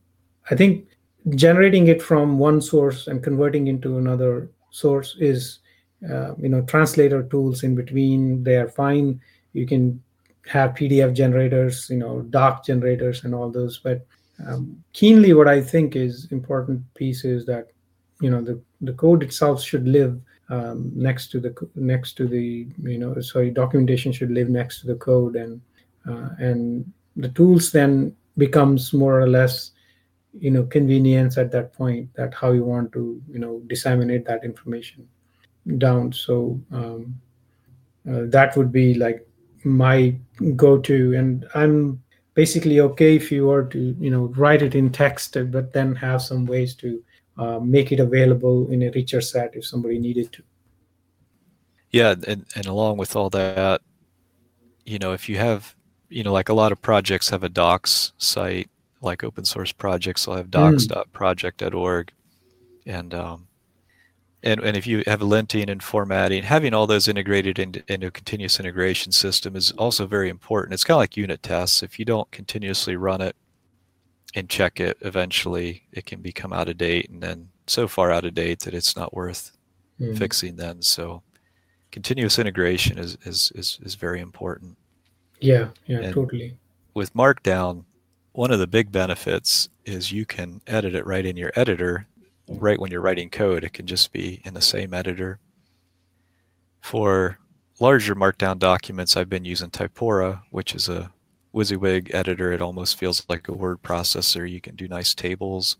i 0.51 0.55
think 0.55 0.87
generating 1.35 1.89
it 1.89 2.01
from 2.01 2.39
one 2.39 2.61
source 2.61 3.09
and 3.09 3.23
converting 3.23 3.67
into 3.67 3.99
another 3.99 4.51
source 4.71 5.17
is 5.19 5.59
uh, 6.11 6.35
you 6.37 6.49
know 6.49 6.63
translator 6.63 7.23
tools 7.25 7.65
in 7.65 7.75
between. 7.75 8.43
They 8.45 8.57
are 8.57 8.69
fine. 8.69 9.21
You 9.53 9.67
can 9.67 10.03
have 10.47 10.71
pdf 10.71 11.13
generators 11.13 11.91
you 11.91 11.99
know 11.99 12.23
doc 12.23 12.65
generators 12.65 13.25
and 13.25 13.35
all 13.35 13.51
those 13.51 13.77
but 13.79 14.07
um, 14.47 14.83
keenly 14.93 15.33
what 15.33 15.49
i 15.49 15.61
think 15.61 15.97
is 15.97 16.29
important 16.31 16.83
piece 16.95 17.25
is 17.25 17.45
that 17.47 17.69
you 18.21 18.31
know 18.31 18.43
the, 18.43 18.61
the 18.81 18.93
code 18.93 19.23
itself 19.23 19.63
should 19.63 19.87
live 19.87 20.21
um, 20.51 20.91
next 20.95 21.29
to 21.29 21.41
the 21.41 21.55
next 21.75 22.15
to 22.15 22.27
the 22.27 22.67
you 22.83 22.99
know 22.99 23.19
sorry 23.21 23.51
documentation 23.51 24.13
should 24.13 24.31
live 24.31 24.49
next 24.49 24.81
to 24.81 24.87
the 24.87 24.97
code 24.97 25.37
and 25.37 25.61
uh, 26.09 26.31
and 26.39 26.91
the 27.17 27.29
tools 27.31 27.71
then 27.71 28.15
becomes 28.37 28.93
more 28.93 29.21
or 29.21 29.29
less 29.29 29.73
you 30.39 30.51
know 30.51 30.63
convenience 30.65 31.37
at 31.37 31.51
that 31.51 31.73
point 31.73 32.09
that 32.15 32.33
how 32.33 32.53
you 32.53 32.65
want 32.65 32.93
to 32.93 33.21
you 33.29 33.39
know 33.39 33.61
disseminate 33.67 34.25
that 34.25 34.45
information 34.45 35.07
down. 35.77 36.13
So 36.13 36.59
um, 36.73 37.21
uh, 38.09 38.23
that 38.27 38.57
would 38.57 38.73
be 38.73 38.95
like 38.95 39.27
my 39.65 40.17
go-to. 40.57 41.15
And 41.15 41.47
i'm 41.55 42.03
basically 42.39 42.79
okay 42.79 43.17
if 43.17 43.33
you 43.33 43.47
were 43.47 43.65
to 43.65 43.97
you 43.99 44.11
know 44.11 44.27
write 44.37 44.63
it 44.63 44.75
in 44.81 44.91
text 44.91 45.37
but 45.51 45.73
then 45.73 45.95
have 45.95 46.23
some 46.23 46.47
ways 46.47 46.75
to 46.75 47.03
uh, 47.39 47.59
make 47.61 47.93
it 47.93 48.01
available 48.01 48.71
in 48.71 48.83
a 48.83 48.91
richer 48.91 49.21
set 49.21 49.55
if 49.55 49.65
somebody 49.65 49.99
needed 49.99 50.33
to. 50.33 50.43
Yeah, 51.91 52.15
and, 52.27 52.45
and 52.55 52.67
along 52.67 52.99
with 52.99 53.17
all 53.17 53.31
that, 53.31 53.81
you 54.85 54.99
know, 54.99 55.13
if 55.13 55.29
you 55.29 55.39
have, 55.39 55.75
you 56.09 56.23
know, 56.23 56.33
like 56.33 56.49
a 56.49 56.53
lot 56.53 56.73
of 56.73 56.83
projects 56.83 57.31
have 57.31 57.45
a 57.45 57.49
docs 57.49 58.13
site, 58.19 58.69
like 59.01 59.25
open 59.25 59.45
source 59.45 59.73
projects 59.73 60.27
will 60.27 60.37
have 60.37 60.51
docs.project.org. 60.51 62.13
And, 62.87 63.15
um, 63.15 63.48
and, 64.43 64.61
and 64.61 64.77
if 64.77 64.87
you 64.87 65.03
have 65.07 65.21
linting 65.21 65.69
and 65.69 65.83
formatting, 65.83 66.45
having 66.45 66.75
all 66.75 66.87
those 66.87 67.09
integrated 67.09 67.59
into, 67.59 67.83
into 67.89 68.07
a 68.07 68.11
continuous 68.11 68.61
integration 68.61 69.13
system 69.13 69.57
is 69.57 69.73
also 69.73 70.07
very 70.07 70.29
important. 70.29 70.75
It's 70.75 70.85
kind 70.85 70.97
of 70.97 71.01
like 71.01 71.17
unit 71.17 71.43
tests. 71.43 71.83
If 71.83 71.99
you 71.99 72.05
don't 72.05 72.31
continuously 72.31 72.97
run 72.97 73.21
it 73.21 73.35
and 74.35 74.49
check 74.49 74.79
it 74.79 74.99
eventually 75.01 75.85
it 75.91 76.05
can 76.05 76.21
become 76.21 76.53
out 76.53 76.69
of 76.69 76.77
date 76.77 77.09
and 77.09 77.23
then 77.23 77.49
so 77.67 77.89
far 77.89 78.11
out 78.11 78.27
of 78.27 78.35
date 78.35 78.61
that 78.61 78.75
it's 78.75 78.95
not 78.95 79.15
worth 79.15 79.53
mm. 79.99 80.17
fixing 80.19 80.57
then 80.57 80.83
so 80.83 81.23
continuous 81.91 82.39
integration 82.39 82.99
is 82.99 83.17
is 83.25 83.53
is, 83.55 83.79
is 83.83 83.95
very 83.95 84.21
important. 84.21 84.77
Yeah, 85.41 85.69
yeah, 85.87 85.99
and 85.99 86.15
totally. 86.15 86.57
With 86.95 87.15
Markdown, 87.15 87.85
one 88.33 88.51
of 88.51 88.59
the 88.59 88.67
big 88.67 88.91
benefits 88.91 89.69
is 89.85 90.13
you 90.13 90.27
can 90.27 90.61
edit 90.67 90.95
it 90.95 91.07
right 91.07 91.25
in 91.25 91.37
your 91.37 91.53
editor, 91.55 92.07
right 92.49 92.79
when 92.79 92.91
you're 92.91 93.01
writing 93.01 93.31
code. 93.31 93.65
It 93.65 93.73
can 93.73 93.87
just 93.87 94.13
be 94.13 94.41
in 94.45 94.55
the 94.55 94.61
same 94.61 94.95
editor. 94.95 95.39
For 96.81 97.39
larger 97.81 98.15
Markdown 98.15 98.59
documents, 98.59 99.17
I've 99.17 99.29
been 99.29 99.45
using 99.45 99.71
Typora, 99.71 100.43
which 100.51 100.75
is 100.75 100.89
a 100.89 101.11
WYSIWYG 101.55 102.15
editor. 102.15 102.53
It 102.53 102.63
almost 102.63 102.99
feels 102.99 103.25
like 103.29 103.49
a 103.49 103.53
word 103.53 103.83
processor. 103.83 104.49
You 104.49 104.61
can 104.61 104.77
do 104.77 104.89
nice 104.89 105.15
tables. 105.15 105.77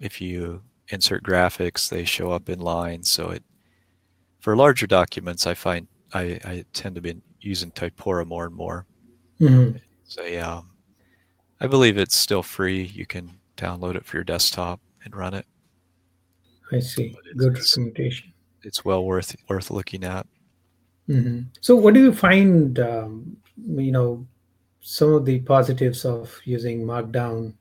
If 0.00 0.20
you 0.20 0.62
insert 0.88 1.22
graphics, 1.22 1.88
they 1.88 2.04
show 2.04 2.32
up 2.32 2.48
in 2.48 2.60
lines. 2.60 3.10
So 3.10 3.30
it, 3.30 3.42
for 4.40 4.56
larger 4.56 4.86
documents, 4.86 5.46
I 5.46 5.54
find 5.54 5.88
I, 6.12 6.40
I 6.44 6.64
tend 6.72 6.94
to 6.94 7.00
be 7.00 7.16
using 7.40 7.70
Typora 7.70 8.26
more 8.26 8.46
and 8.46 8.54
more. 8.54 8.86
Mm-hmm. 9.40 9.78
So 10.04 10.22
yeah, 10.24 10.62
I 11.60 11.66
believe 11.66 11.98
it's 11.98 12.16
still 12.16 12.42
free. 12.42 12.82
You 12.82 13.06
can 13.06 13.38
download 13.56 13.96
it 13.96 14.06
for 14.06 14.16
your 14.16 14.24
desktop 14.24 14.80
and 15.08 15.16
run 15.16 15.34
it. 15.34 15.46
I 16.70 16.80
see. 16.80 17.16
Good 17.36 17.54
recommendation. 17.56 18.32
It's 18.62 18.84
well 18.84 19.04
worth 19.04 19.34
worth 19.48 19.70
looking 19.70 20.04
at. 20.04 20.26
Mm-hmm. 21.08 21.48
So, 21.60 21.74
what 21.76 21.94
do 21.94 22.00
you 22.00 22.12
find? 22.12 22.78
Um, 22.78 23.36
you 23.66 23.90
know, 23.90 24.26
some 24.80 25.14
of 25.14 25.24
the 25.24 25.40
positives 25.40 26.04
of 26.04 26.38
using 26.44 26.82
Markdown 26.82 27.54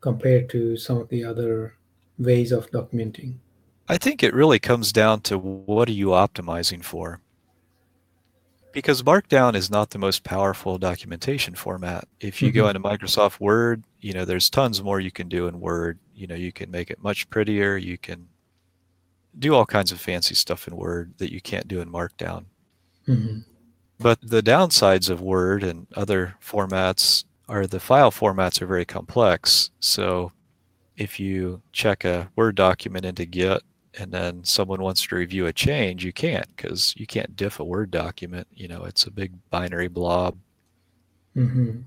compared 0.00 0.50
to 0.50 0.76
some 0.76 0.98
of 0.98 1.08
the 1.08 1.24
other 1.24 1.74
ways 2.18 2.52
of 2.52 2.70
documenting? 2.70 3.36
I 3.88 3.98
think 3.98 4.22
it 4.22 4.34
really 4.34 4.58
comes 4.58 4.92
down 4.92 5.20
to 5.22 5.38
what 5.38 5.88
are 5.88 5.92
you 5.92 6.08
optimizing 6.08 6.84
for? 6.84 7.20
Because 8.72 9.02
Markdown 9.02 9.54
is 9.54 9.70
not 9.70 9.90
the 9.90 9.98
most 9.98 10.24
powerful 10.24 10.78
documentation 10.78 11.54
format. 11.54 12.08
If 12.20 12.40
you 12.40 12.48
mm-hmm. 12.48 12.56
go 12.56 12.68
into 12.68 12.80
Microsoft 12.80 13.40
Word, 13.40 13.84
you 14.00 14.12
know, 14.12 14.24
there's 14.24 14.50
tons 14.50 14.82
more 14.82 15.00
you 15.00 15.10
can 15.10 15.28
do 15.28 15.46
in 15.46 15.60
Word. 15.60 15.98
You 16.14 16.26
know, 16.26 16.34
you 16.34 16.52
can 16.52 16.70
make 16.70 16.90
it 16.90 17.02
much 17.02 17.28
prettier. 17.30 17.76
You 17.76 17.98
can 17.98 18.28
do 19.38 19.54
all 19.54 19.66
kinds 19.66 19.92
of 19.92 20.00
fancy 20.00 20.34
stuff 20.34 20.66
in 20.66 20.76
Word 20.76 21.14
that 21.18 21.32
you 21.32 21.40
can't 21.40 21.68
do 21.68 21.80
in 21.80 21.90
Markdown. 21.90 22.46
Mm-hmm. 23.06 23.40
But 23.98 24.18
the 24.22 24.42
downsides 24.42 25.10
of 25.10 25.20
Word 25.20 25.62
and 25.62 25.86
other 25.94 26.34
formats 26.44 27.24
are 27.48 27.66
the 27.66 27.80
file 27.80 28.10
formats 28.10 28.60
are 28.62 28.66
very 28.66 28.84
complex. 28.84 29.70
So 29.80 30.32
if 30.96 31.20
you 31.20 31.62
check 31.72 32.04
a 32.04 32.30
Word 32.36 32.56
document 32.56 33.04
into 33.04 33.24
Git 33.26 33.62
and 33.98 34.10
then 34.10 34.44
someone 34.44 34.82
wants 34.82 35.06
to 35.06 35.16
review 35.16 35.46
a 35.46 35.52
change, 35.52 36.04
you 36.04 36.12
can't 36.12 36.46
because 36.56 36.94
you 36.96 37.06
can't 37.06 37.36
diff 37.36 37.60
a 37.60 37.64
Word 37.64 37.90
document. 37.90 38.46
You 38.54 38.68
know, 38.68 38.84
it's 38.84 39.04
a 39.04 39.10
big 39.10 39.32
binary 39.50 39.88
blob. 39.88 40.36
Mm-hmm. 41.36 41.80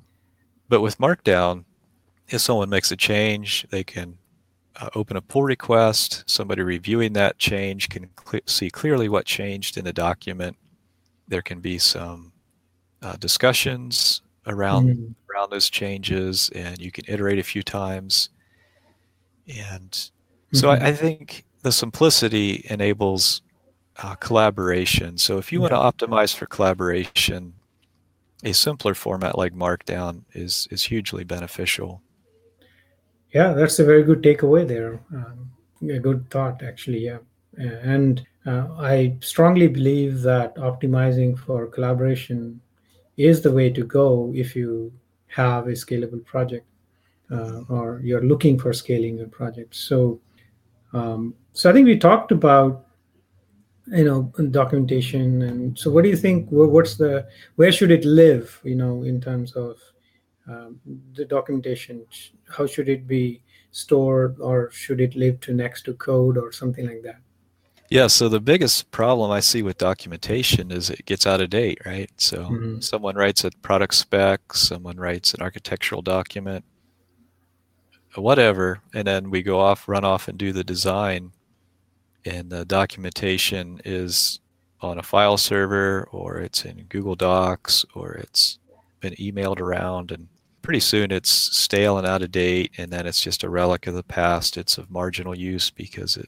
But 0.69 0.81
with 0.81 0.97
Markdown, 0.97 1.65
if 2.29 2.41
someone 2.41 2.69
makes 2.69 2.91
a 2.91 2.95
change, 2.95 3.65
they 3.69 3.83
can 3.83 4.17
uh, 4.75 4.89
open 4.95 5.17
a 5.17 5.21
pull 5.21 5.43
request. 5.43 6.23
Somebody 6.27 6.61
reviewing 6.61 7.13
that 7.13 7.37
change 7.37 7.89
can 7.89 8.09
cl- 8.27 8.41
see 8.45 8.69
clearly 8.69 9.09
what 9.09 9.25
changed 9.25 9.77
in 9.77 9.85
the 9.85 9.93
document. 9.93 10.57
There 11.27 11.41
can 11.41 11.59
be 11.59 11.77
some 11.77 12.31
uh, 13.01 13.15
discussions 13.17 14.21
around 14.47 14.87
mm-hmm. 14.87 15.11
around 15.31 15.49
those 15.51 15.69
changes, 15.69 16.49
and 16.55 16.79
you 16.79 16.91
can 16.91 17.05
iterate 17.07 17.39
a 17.39 17.43
few 17.43 17.63
times. 17.63 18.29
And 19.47 19.93
so 20.53 20.69
mm-hmm. 20.69 20.83
I, 20.83 20.87
I, 20.87 20.93
think 20.93 21.45
the 21.65 21.71
simplicity 21.71 22.63
enables 22.69 23.41
uh, 24.03 24.13
collaboration. 24.27 25.17
So 25.17 25.39
if 25.39 25.51
you 25.51 25.57
yeah. 25.57 25.67
want 25.67 25.99
to 25.99 26.05
optimize 26.07 26.31
for 26.35 26.45
collaboration, 26.45 27.55
a 28.43 28.53
simpler 28.53 28.93
format 28.93 29.35
like 29.35 29.53
Markdown 29.53 30.21
is 30.33 30.67
is 30.69 30.83
hugely 30.83 31.23
beneficial. 31.23 32.03
Yeah, 33.33 33.53
that's 33.53 33.79
a 33.79 33.83
very 33.83 34.03
good 34.03 34.21
takeaway 34.21 34.67
there. 34.67 34.99
Um, 35.11 35.49
a 35.89 35.97
good 35.97 36.29
thought, 36.29 36.61
actually. 36.61 37.03
Yeah, 37.09 37.21
and 37.57 38.23
uh, 38.45 38.67
I 38.77 39.17
strongly 39.21 39.67
believe 39.67 40.21
that 40.21 40.55
optimizing 40.57 41.35
for 41.35 41.65
collaboration 41.65 42.61
is 43.17 43.41
the 43.41 43.51
way 43.51 43.71
to 43.71 43.83
go 43.83 44.31
if 44.35 44.55
you 44.55 44.93
have 45.27 45.65
a 45.65 45.75
scalable 45.83 46.23
project 46.23 46.67
uh, 47.31 47.61
or 47.69 48.01
you're 48.03 48.27
looking 48.33 48.59
for 48.59 48.71
scaling 48.71 49.21
a 49.21 49.27
project. 49.39 49.73
So, 49.75 50.19
um, 50.95 51.35
so 51.51 51.69
I 51.69 51.73
think 51.73 51.85
we 51.85 51.97
talked 51.97 52.31
about 52.31 52.85
you 53.87 54.03
know 54.03 54.31
documentation 54.49 55.43
and 55.43 55.77
so 55.77 55.91
what 55.91 56.03
do 56.03 56.09
you 56.09 56.17
think 56.17 56.47
what's 56.49 56.95
the 56.95 57.27
where 57.55 57.71
should 57.71 57.91
it 57.91 58.03
live 58.03 58.59
you 58.63 58.75
know 58.75 59.03
in 59.03 59.21
terms 59.21 59.53
of 59.55 59.77
um, 60.47 60.79
the 61.13 61.25
documentation? 61.25 62.05
How 62.49 62.65
should 62.65 62.87
it 62.87 63.07
be 63.07 63.41
stored 63.71 64.37
or 64.39 64.71
should 64.71 65.01
it 65.01 65.15
live 65.15 65.39
to 65.41 65.53
next 65.53 65.83
to 65.83 65.93
code 65.95 66.37
or 66.37 66.51
something 66.51 66.87
like 66.87 67.03
that? 67.03 67.19
Yeah 67.89 68.07
so 68.07 68.29
the 68.29 68.39
biggest 68.39 68.89
problem 68.91 69.29
i 69.31 69.39
see 69.39 69.61
with 69.61 69.77
documentation 69.77 70.71
is 70.71 70.89
it 70.89 71.05
gets 71.05 71.27
out 71.27 71.41
of 71.41 71.49
date 71.49 71.79
right? 71.85 72.09
So 72.17 72.37
mm-hmm. 72.37 72.79
someone 72.79 73.15
writes 73.15 73.43
a 73.43 73.51
product 73.61 73.95
spec 73.95 74.53
someone 74.53 74.97
writes 74.97 75.33
an 75.33 75.41
architectural 75.41 76.01
document 76.01 76.63
whatever 78.21 78.79
and 78.93 79.07
then 79.07 79.29
we 79.29 79.43
go 79.43 79.59
off 79.59 79.87
run 79.87 80.05
off 80.05 80.27
and 80.27 80.37
do 80.37 80.51
the 80.51 80.63
design 80.63 81.31
and 82.25 82.49
the 82.49 82.65
documentation 82.65 83.79
is 83.85 84.39
on 84.81 84.97
a 84.97 85.03
file 85.03 85.37
server 85.37 86.07
or 86.11 86.37
it's 86.37 86.65
in 86.65 86.85
google 86.89 87.15
docs 87.15 87.85
or 87.93 88.13
it's 88.13 88.59
been 88.99 89.13
emailed 89.15 89.59
around 89.59 90.11
and 90.11 90.27
pretty 90.65 90.79
soon 90.79 91.11
it's 91.11 91.29
stale 91.29 91.99
and 91.99 92.07
out 92.07 92.23
of 92.23 92.31
date, 92.31 92.71
and 92.77 92.91
then 92.91 93.05
it's 93.05 93.21
just 93.21 93.43
a 93.43 93.49
relic 93.49 93.85
of 93.85 93.93
the 93.93 94.03
past. 94.03 94.57
It's 94.57 94.79
of 94.79 94.89
marginal 94.89 95.37
use 95.37 95.69
because 95.69 96.17
it 96.17 96.27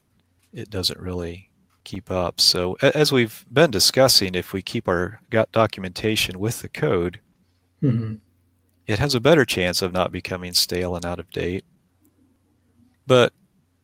it 0.52 0.70
doesn't 0.70 1.00
really 1.00 1.50
keep 1.82 2.10
up. 2.10 2.40
So 2.40 2.76
as 2.80 3.12
we've 3.12 3.44
been 3.52 3.70
discussing, 3.70 4.34
if 4.34 4.52
we 4.52 4.62
keep 4.62 4.88
our 4.88 5.20
documentation 5.52 6.38
with 6.38 6.62
the 6.62 6.68
code, 6.68 7.20
mm-hmm. 7.82 8.14
it 8.86 8.98
has 9.00 9.14
a 9.14 9.20
better 9.20 9.44
chance 9.44 9.82
of 9.82 9.92
not 9.92 10.12
becoming 10.12 10.52
stale 10.54 10.94
and 10.94 11.04
out 11.04 11.18
of 11.18 11.30
date. 11.30 11.64
But 13.08 13.32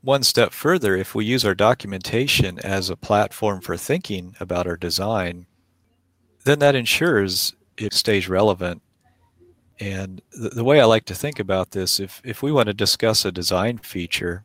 one 0.02 0.22
step 0.22 0.52
further, 0.52 0.94
if 0.94 1.14
we 1.14 1.24
use 1.24 1.44
our 1.44 1.54
documentation 1.54 2.60
as 2.60 2.88
a 2.88 2.96
platform 2.96 3.60
for 3.60 3.76
thinking 3.76 4.36
about 4.38 4.68
our 4.68 4.76
design, 4.76 5.46
then 6.44 6.60
that 6.60 6.76
ensures 6.76 7.54
it 7.76 7.92
stays 7.92 8.28
relevant 8.28 8.82
and 9.80 10.22
the, 10.32 10.50
the 10.50 10.64
way 10.64 10.80
I 10.80 10.84
like 10.84 11.04
to 11.06 11.14
think 11.14 11.38
about 11.38 11.72
this, 11.72 11.98
if, 11.98 12.20
if 12.24 12.42
we 12.42 12.52
want 12.52 12.68
to 12.68 12.74
discuss 12.74 13.24
a 13.24 13.32
design 13.32 13.78
feature, 13.78 14.44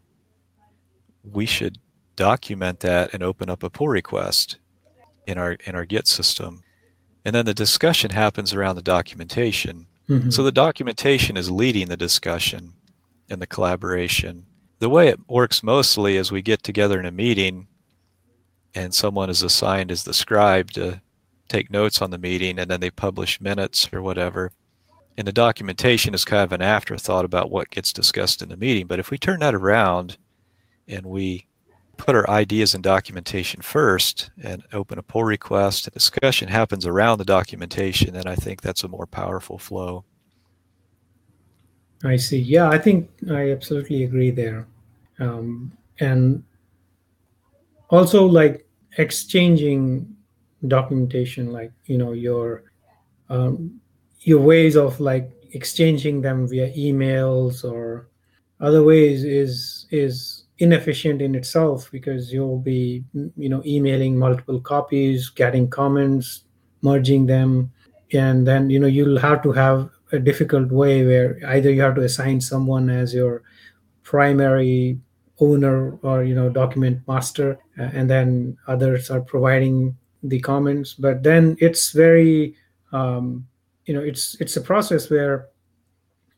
we 1.24 1.46
should 1.46 1.78
document 2.16 2.80
that 2.82 3.14
and 3.14 3.24
open 3.24 3.50
up 3.50 3.64
a 3.64 3.70
pull 3.70 3.88
request 3.88 4.58
in 5.28 5.38
our 5.38 5.54
in 5.66 5.76
our 5.76 5.86
Git 5.86 6.08
system. 6.08 6.64
And 7.24 7.36
then 7.36 7.46
the 7.46 7.54
discussion 7.54 8.12
happens 8.12 8.54
around 8.54 8.76
the 8.76 8.82
documentation. 8.82 9.88
Mm-hmm. 10.10 10.32
So 10.32 10.42
the 10.42 10.52
documentation 10.52 11.38
is 11.38 11.52
leading 11.52 11.88
the 11.88 11.98
discussion 11.98 12.74
and 13.30 13.42
the 13.42 13.48
collaboration. 13.48 14.48
The 14.80 14.90
way 14.90 15.10
it 15.10 15.20
works 15.30 15.62
mostly 15.62 16.18
is 16.18 16.32
we 16.32 16.42
get 16.42 16.64
together 16.64 17.00
in 17.00 17.06
a 17.06 17.12
meeting 17.12 17.68
and 18.74 18.94
someone 18.94 19.30
is 19.30 19.44
assigned 19.44 19.92
as 19.92 20.04
the 20.04 20.14
scribe 20.14 20.72
to 20.72 21.02
take 21.48 21.72
notes 21.72 22.02
on 22.02 22.12
the 22.12 22.18
meeting 22.18 22.60
and 22.60 22.70
then 22.70 22.80
they 22.80 22.92
publish 22.92 23.42
minutes 23.42 23.90
or 23.92 24.02
whatever 24.02 24.52
and 25.20 25.28
the 25.28 25.34
documentation 25.34 26.14
is 26.14 26.24
kind 26.24 26.44
of 26.44 26.54
an 26.54 26.62
afterthought 26.62 27.26
about 27.26 27.52
what 27.52 27.72
gets 27.72 27.92
discussed 27.92 28.42
in 28.42 28.48
the 28.48 28.56
meeting. 28.56 28.88
But 28.88 29.00
if 29.00 29.12
we 29.12 29.18
turn 29.18 29.42
that 29.42 29.54
around 29.54 30.18
and 30.88 31.06
we 31.06 31.46
put 31.98 32.16
our 32.16 32.30
ideas 32.30 32.74
and 32.74 32.82
documentation 32.82 33.62
first 33.62 34.32
and 34.42 34.64
open 34.72 34.98
a 34.98 35.04
pull 35.04 35.26
request, 35.26 35.88
a 35.88 35.92
discussion 35.92 36.48
happens 36.48 36.86
around 36.86 37.18
the 37.18 37.26
documentation, 37.26 38.14
then 38.14 38.28
I 38.28 38.36
think 38.36 38.62
that's 38.62 38.86
a 38.86 38.88
more 38.88 39.06
powerful 39.06 39.58
flow. 39.58 40.06
I 42.04 42.16
see. 42.16 42.40
Yeah, 42.40 42.70
I 42.70 42.78
think 42.78 43.10
I 43.30 43.52
absolutely 43.52 44.04
agree 44.04 44.32
there. 44.32 44.68
Um, 45.20 45.72
and 46.00 46.44
also, 47.90 48.26
like 48.26 48.66
exchanging 48.98 50.16
documentation, 50.68 51.52
like, 51.52 51.72
you 51.86 51.98
know, 51.98 52.14
your 52.14 52.64
um, 53.30 53.80
your 54.22 54.42
ways 54.42 54.76
of 54.76 55.00
like 55.00 55.30
exchanging 55.54 56.22
them 56.22 56.48
via 56.48 56.72
emails 56.74 57.64
or 57.70 58.08
other 58.60 58.84
ways 58.84 59.24
is 59.24 59.88
is 59.92 60.44
inefficient 60.60 61.22
in 61.22 61.36
itself 61.36 61.90
because 61.92 62.34
you'll 62.34 62.60
be 62.60 63.04
you 63.38 63.48
know 63.50 63.62
emailing 63.66 64.18
multiple 64.18 64.60
copies 64.60 65.30
getting 65.30 65.70
comments 65.70 66.44
merging 66.82 67.26
them 67.26 67.72
and 68.12 68.46
then 68.46 68.70
you 68.70 68.78
know 68.78 68.88
you'll 68.88 69.18
have 69.18 69.42
to 69.42 69.52
have 69.54 69.90
a 70.12 70.20
difficult 70.20 70.72
way 70.72 71.06
where 71.06 71.40
either 71.48 71.72
you 71.72 71.82
have 71.82 71.96
to 71.96 72.04
assign 72.04 72.42
someone 72.42 72.90
as 72.90 73.14
your 73.14 73.44
primary 74.04 75.00
owner 75.40 75.98
or 76.02 76.24
you 76.24 76.36
know 76.36 76.50
document 76.50 77.00
master 77.08 77.58
and 77.78 78.10
then 78.10 78.58
others 78.68 79.10
are 79.10 79.22
providing 79.22 79.96
the 80.24 80.40
comments, 80.40 80.94
but 80.94 81.24
then 81.24 81.56
it's 81.60 81.92
very 81.92 82.56
um, 82.92 83.48
you 83.86 83.94
know 83.94 84.02
it's 84.02 84.36
it's 84.42 84.58
a 84.58 84.62
process 84.62 85.10
where 85.10 85.48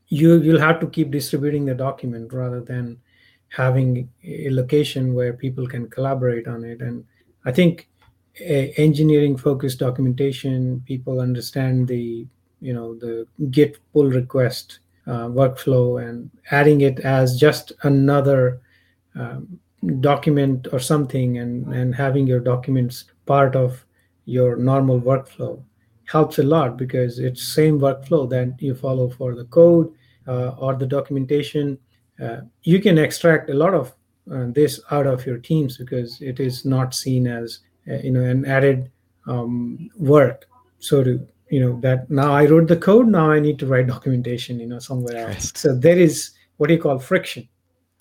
you 0.08 0.42
you'll 0.42 0.60
have 0.60 0.80
to 0.80 0.88
keep 0.88 1.10
distributing 1.10 1.66
the 1.66 1.74
document 1.74 2.32
rather 2.34 2.62
than 2.62 2.98
having 3.50 4.10
a 4.24 4.50
location 4.50 5.14
where 5.14 5.34
people 5.34 5.68
can 5.68 5.90
collaborate 5.90 6.48
on 6.48 6.64
it. 6.64 6.82
And 6.82 7.06
i 7.46 7.52
think 7.52 7.90
engineering 8.40 9.36
focused 9.36 9.80
documentation 9.80 10.82
people 10.86 11.20
understand 11.20 11.88
the 11.88 12.26
you 12.62 12.74
know 12.74 12.96
the 12.96 13.28
git 13.50 13.78
pull 13.94 14.08
request 14.08 14.80
uh, 15.08 15.28
workflow 15.28 16.08
and 16.08 16.30
adding 16.52 16.82
it 16.82 17.00
as 17.00 17.40
just 17.40 17.74
another 17.84 18.62
um, 19.16 19.60
document 20.00 20.68
or 20.72 20.80
something 20.80 21.40
and 21.40 21.74
and 21.74 21.96
having 21.96 22.28
your 22.28 22.40
documents 22.40 23.06
part 23.26 23.56
of 23.56 23.84
your 24.26 24.56
normal 24.56 25.02
workflow 25.02 25.62
helps 26.06 26.40
a 26.40 26.44
lot 26.44 26.78
because 26.78 27.20
it's 27.20 27.54
same 27.54 27.80
workflow 27.80 28.30
that 28.30 28.62
you 28.62 28.76
follow 28.76 29.10
for 29.10 29.34
the 29.34 29.46
code 29.46 29.92
uh, 30.28 30.50
or 30.58 30.76
the 30.76 30.86
documentation. 30.86 31.78
Uh, 32.22 32.42
you 32.64 32.82
can 32.82 32.98
extract 32.98 33.50
a 33.50 33.54
lot 33.54 33.74
of 33.74 33.96
uh, 34.32 34.46
this 34.50 34.80
out 34.92 35.08
of 35.08 35.26
your 35.26 35.38
teams 35.38 35.78
because 35.78 36.22
it 36.22 36.40
is 36.40 36.66
not 36.66 36.94
seen 36.94 37.26
as 37.28 37.60
uh, 37.90 37.96
you 37.96 38.12
know 38.12 38.24
an 38.24 38.46
added 38.46 38.92
um, 39.28 39.90
work. 39.98 40.48
So 40.80 41.04
to 41.04 41.28
you 41.52 41.60
know 41.60 41.80
that 41.82 42.10
now 42.10 42.34
i 42.34 42.46
wrote 42.46 42.68
the 42.68 42.78
code 42.78 43.08
now 43.08 43.30
i 43.30 43.40
need 43.40 43.60
to 43.60 43.68
write 43.68 43.86
documentation 43.86 44.60
you 44.60 44.66
know 44.66 44.80
somewhere 44.80 45.28
else. 45.28 45.52
So 45.56 45.76
there 45.76 46.00
is 46.00 46.32
what 46.58 46.68
do 46.68 46.74
you 46.74 46.82
call 46.82 46.98
friction. 46.98 47.48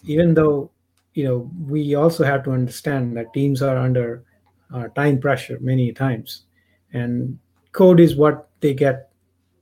Even 0.04 0.34
though 0.34 0.70
you 1.14 1.24
know 1.24 1.50
we 1.66 1.94
also 1.96 2.22
have 2.24 2.44
to 2.44 2.52
understand 2.52 3.16
that 3.16 3.34
teams 3.34 3.60
are 3.60 3.76
under 3.76 4.24
uh, 4.72 4.86
time 4.88 5.18
pressure 5.18 5.58
many 5.60 5.92
times. 5.92 6.44
And 6.92 7.38
code 7.72 7.98
is 7.98 8.14
what 8.16 8.48
they 8.60 8.72
get 8.72 9.10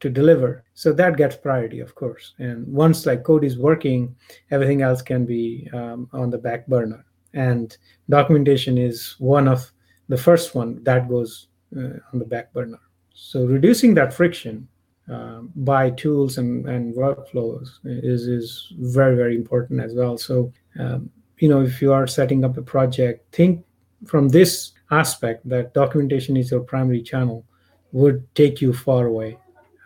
to 0.00 0.10
deliver. 0.10 0.64
So 0.74 0.92
that 0.92 1.16
gets 1.16 1.36
priority 1.36 1.80
of 1.80 1.94
course. 1.94 2.34
And 2.38 2.66
once 2.68 3.06
like 3.06 3.24
code 3.24 3.44
is 3.44 3.56
working 3.56 4.14
everything 4.50 4.82
else 4.82 5.00
can 5.00 5.24
be 5.24 5.68
um, 5.72 6.10
on 6.12 6.28
the 6.28 6.38
back 6.38 6.66
burner. 6.66 7.06
And 7.32 7.74
documentation 8.10 8.76
is 8.76 9.16
one 9.18 9.48
of 9.48 9.72
the 10.08 10.18
first 10.18 10.54
one 10.54 10.84
that 10.84 11.08
goes 11.08 11.48
uh, 11.74 12.00
on 12.12 12.18
the 12.18 12.26
back 12.26 12.52
burner 12.52 12.80
so 13.20 13.44
reducing 13.44 13.94
that 13.94 14.14
friction 14.14 14.68
uh, 15.12 15.40
by 15.56 15.90
tools 15.90 16.38
and, 16.38 16.68
and 16.68 16.94
workflows 16.94 17.68
is 17.84 18.26
is 18.26 18.72
very 18.78 19.16
very 19.16 19.34
important 19.34 19.80
as 19.80 19.94
well 19.94 20.16
so 20.16 20.52
um, 20.78 21.10
you 21.38 21.48
know 21.48 21.60
if 21.62 21.82
you 21.82 21.92
are 21.92 22.06
setting 22.06 22.44
up 22.44 22.56
a 22.56 22.62
project 22.62 23.34
think 23.34 23.64
from 24.06 24.28
this 24.28 24.72
aspect 24.90 25.48
that 25.48 25.74
documentation 25.74 26.36
is 26.36 26.50
your 26.50 26.60
primary 26.60 27.02
channel 27.02 27.44
would 27.92 28.22
take 28.34 28.60
you 28.60 28.72
far 28.72 29.06
away 29.06 29.38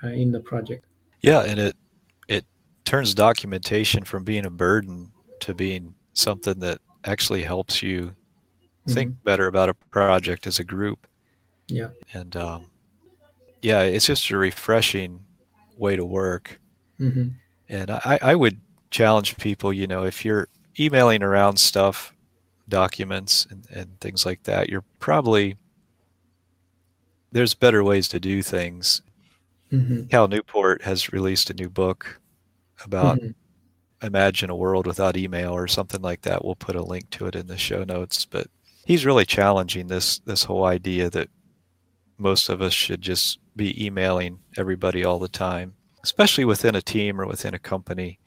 uh, 0.03 0.09
in 0.09 0.33
the 0.33 0.41
project. 0.41 0.85
Yeah, 1.21 1.43
and 1.43 1.59
it 1.59 1.77
it 2.29 2.45
turns 2.85 3.15
documentation 3.15 4.05
from 4.05 4.25
being 4.25 4.47
a 4.47 4.51
burden 4.51 5.13
to 5.41 5.55
being 5.55 5.95
something 6.15 6.59
that 6.61 6.79
actually 7.05 7.43
helps 7.43 7.83
you 7.83 8.03
mm-hmm. 8.03 8.93
think 8.93 9.25
better 9.25 9.47
about 9.47 9.69
a 9.69 9.75
project 9.75 10.47
as 10.47 10.59
a 10.59 10.65
group. 10.65 11.07
Yeah, 11.69 11.89
and 12.13 12.37
um, 12.37 12.67
yeah, 13.63 13.83
it's 13.83 14.07
just 14.07 14.31
a 14.31 14.37
refreshing 14.37 15.25
way 15.77 15.97
to 15.97 16.05
work. 16.05 16.61
Mm-hmm. 17.01 17.29
And 17.69 17.91
I, 17.91 18.19
I 18.21 18.35
would 18.35 18.61
challenge 18.91 19.37
people, 19.39 19.73
you 19.73 19.87
know, 19.87 20.05
if 20.05 20.25
you're 20.25 20.49
emailing 20.79 21.23
around 21.23 21.57
stuff, 21.59 22.13
documents 22.69 23.47
and, 23.51 23.67
and 23.71 24.01
things 24.01 24.25
like 24.25 24.45
that, 24.45 24.69
you're 24.69 24.85
probably 24.99 25.57
there's 27.31 27.55
better 27.55 27.83
ways 27.83 28.09
to 28.09 28.21
do 28.21 28.43
things. 28.43 29.03
Mm-hmm. 29.73 30.07
Cal 30.07 30.29
Newport 30.29 30.83
has 30.83 31.13
released 31.13 31.49
a 31.51 31.55
new 31.55 31.69
book 31.69 32.21
about 32.85 33.19
mm-hmm. 33.19 34.07
imagine 34.07 34.51
a 34.51 34.57
world 34.57 34.87
without 34.87 35.17
email 35.17 35.53
or 35.53 35.67
something 35.67 36.03
like 36.03 36.23
that. 36.23 36.45
We'll 36.45 36.57
put 36.57 36.77
a 36.77 36.83
link 36.83 37.11
to 37.11 37.27
it 37.27 37.37
in 37.37 37.47
the 37.47 37.57
show 37.57 37.85
notes. 37.85 38.25
But 38.27 38.49
he's 38.85 39.07
really 39.07 39.25
challenging 39.25 39.87
this 39.87 40.19
this 40.21 40.45
whole 40.45 40.65
idea 40.65 41.09
that 41.11 41.29
most 42.23 42.49
of 42.49 42.63
us 42.63 42.73
should 42.73 43.03
just 43.03 43.39
be 43.57 43.85
emailing 43.85 44.39
everybody 44.57 45.05
all 45.05 45.19
the 45.19 45.29
time, 45.29 45.75
especially 46.03 46.45
within 46.45 46.75
a 46.75 46.83
team 46.83 47.21
or 47.21 47.27
within 47.27 47.55
a 47.55 47.59
company. 47.59 48.19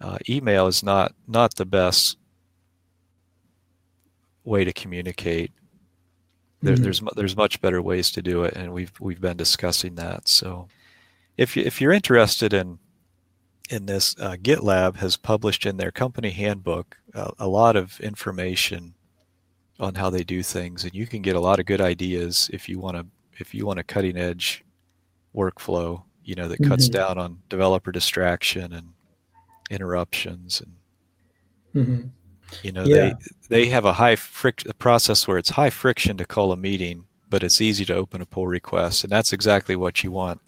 Uh, 0.00 0.18
email 0.28 0.66
is 0.66 0.82
not 0.82 1.14
not 1.26 1.54
the 1.56 1.66
best 1.66 2.18
way 4.44 4.64
to 4.64 4.72
communicate 4.72 5.50
there, 6.62 6.74
mm-hmm. 6.74 6.84
There's 6.84 7.02
there's 7.14 7.36
much 7.36 7.60
better 7.60 7.82
ways 7.82 8.10
to 8.12 8.22
do 8.22 8.44
it, 8.44 8.54
and 8.54 8.72
we've 8.72 8.92
we've 8.98 9.20
been 9.20 9.36
discussing 9.36 9.94
that. 9.96 10.26
So, 10.26 10.68
if 11.36 11.56
you, 11.56 11.62
if 11.62 11.80
you're 11.80 11.92
interested 11.92 12.52
in 12.52 12.78
in 13.68 13.86
this, 13.86 14.16
uh, 14.18 14.36
GitLab 14.40 14.96
has 14.96 15.16
published 15.16 15.66
in 15.66 15.76
their 15.76 15.90
company 15.90 16.30
handbook 16.30 16.96
uh, 17.14 17.32
a 17.38 17.46
lot 17.46 17.76
of 17.76 18.00
information 18.00 18.94
on 19.78 19.96
how 19.96 20.08
they 20.08 20.24
do 20.24 20.42
things, 20.42 20.84
and 20.84 20.94
you 20.94 21.06
can 21.06 21.20
get 21.20 21.36
a 21.36 21.40
lot 21.40 21.60
of 21.60 21.66
good 21.66 21.80
ideas 21.80 22.48
if 22.52 22.68
you 22.68 22.78
want 22.78 22.96
to 22.96 23.06
if 23.40 23.54
you 23.54 23.66
want 23.66 23.78
a 23.78 23.84
cutting 23.84 24.16
edge 24.16 24.64
workflow, 25.34 26.02
you 26.24 26.34
know, 26.34 26.48
that 26.48 26.62
cuts 26.62 26.88
mm-hmm. 26.88 26.98
down 26.98 27.18
on 27.18 27.38
developer 27.48 27.92
distraction 27.92 28.72
and 28.72 28.88
interruptions 29.70 30.60
and 30.60 31.86
mm-hmm. 31.86 32.08
You 32.62 32.72
know, 32.72 32.84
yeah. 32.84 32.94
they 32.94 33.14
they 33.48 33.66
have 33.66 33.84
a 33.84 33.92
high 33.92 34.16
fric- 34.16 34.78
process 34.78 35.26
where 35.26 35.38
it's 35.38 35.50
high 35.50 35.70
friction 35.70 36.16
to 36.16 36.24
call 36.24 36.52
a 36.52 36.56
meeting, 36.56 37.04
but 37.28 37.42
it's 37.42 37.60
easy 37.60 37.84
to 37.86 37.94
open 37.94 38.20
a 38.20 38.26
pull 38.26 38.46
request, 38.46 39.04
and 39.04 39.10
that's 39.10 39.32
exactly 39.32 39.76
what 39.76 40.04
you 40.04 40.12
want. 40.12 40.40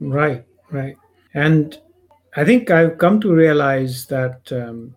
Right, 0.00 0.44
right. 0.70 0.96
And 1.34 1.78
I 2.36 2.44
think 2.44 2.70
I've 2.70 2.98
come 2.98 3.20
to 3.20 3.32
realize 3.32 4.06
that 4.06 4.50
um, 4.52 4.94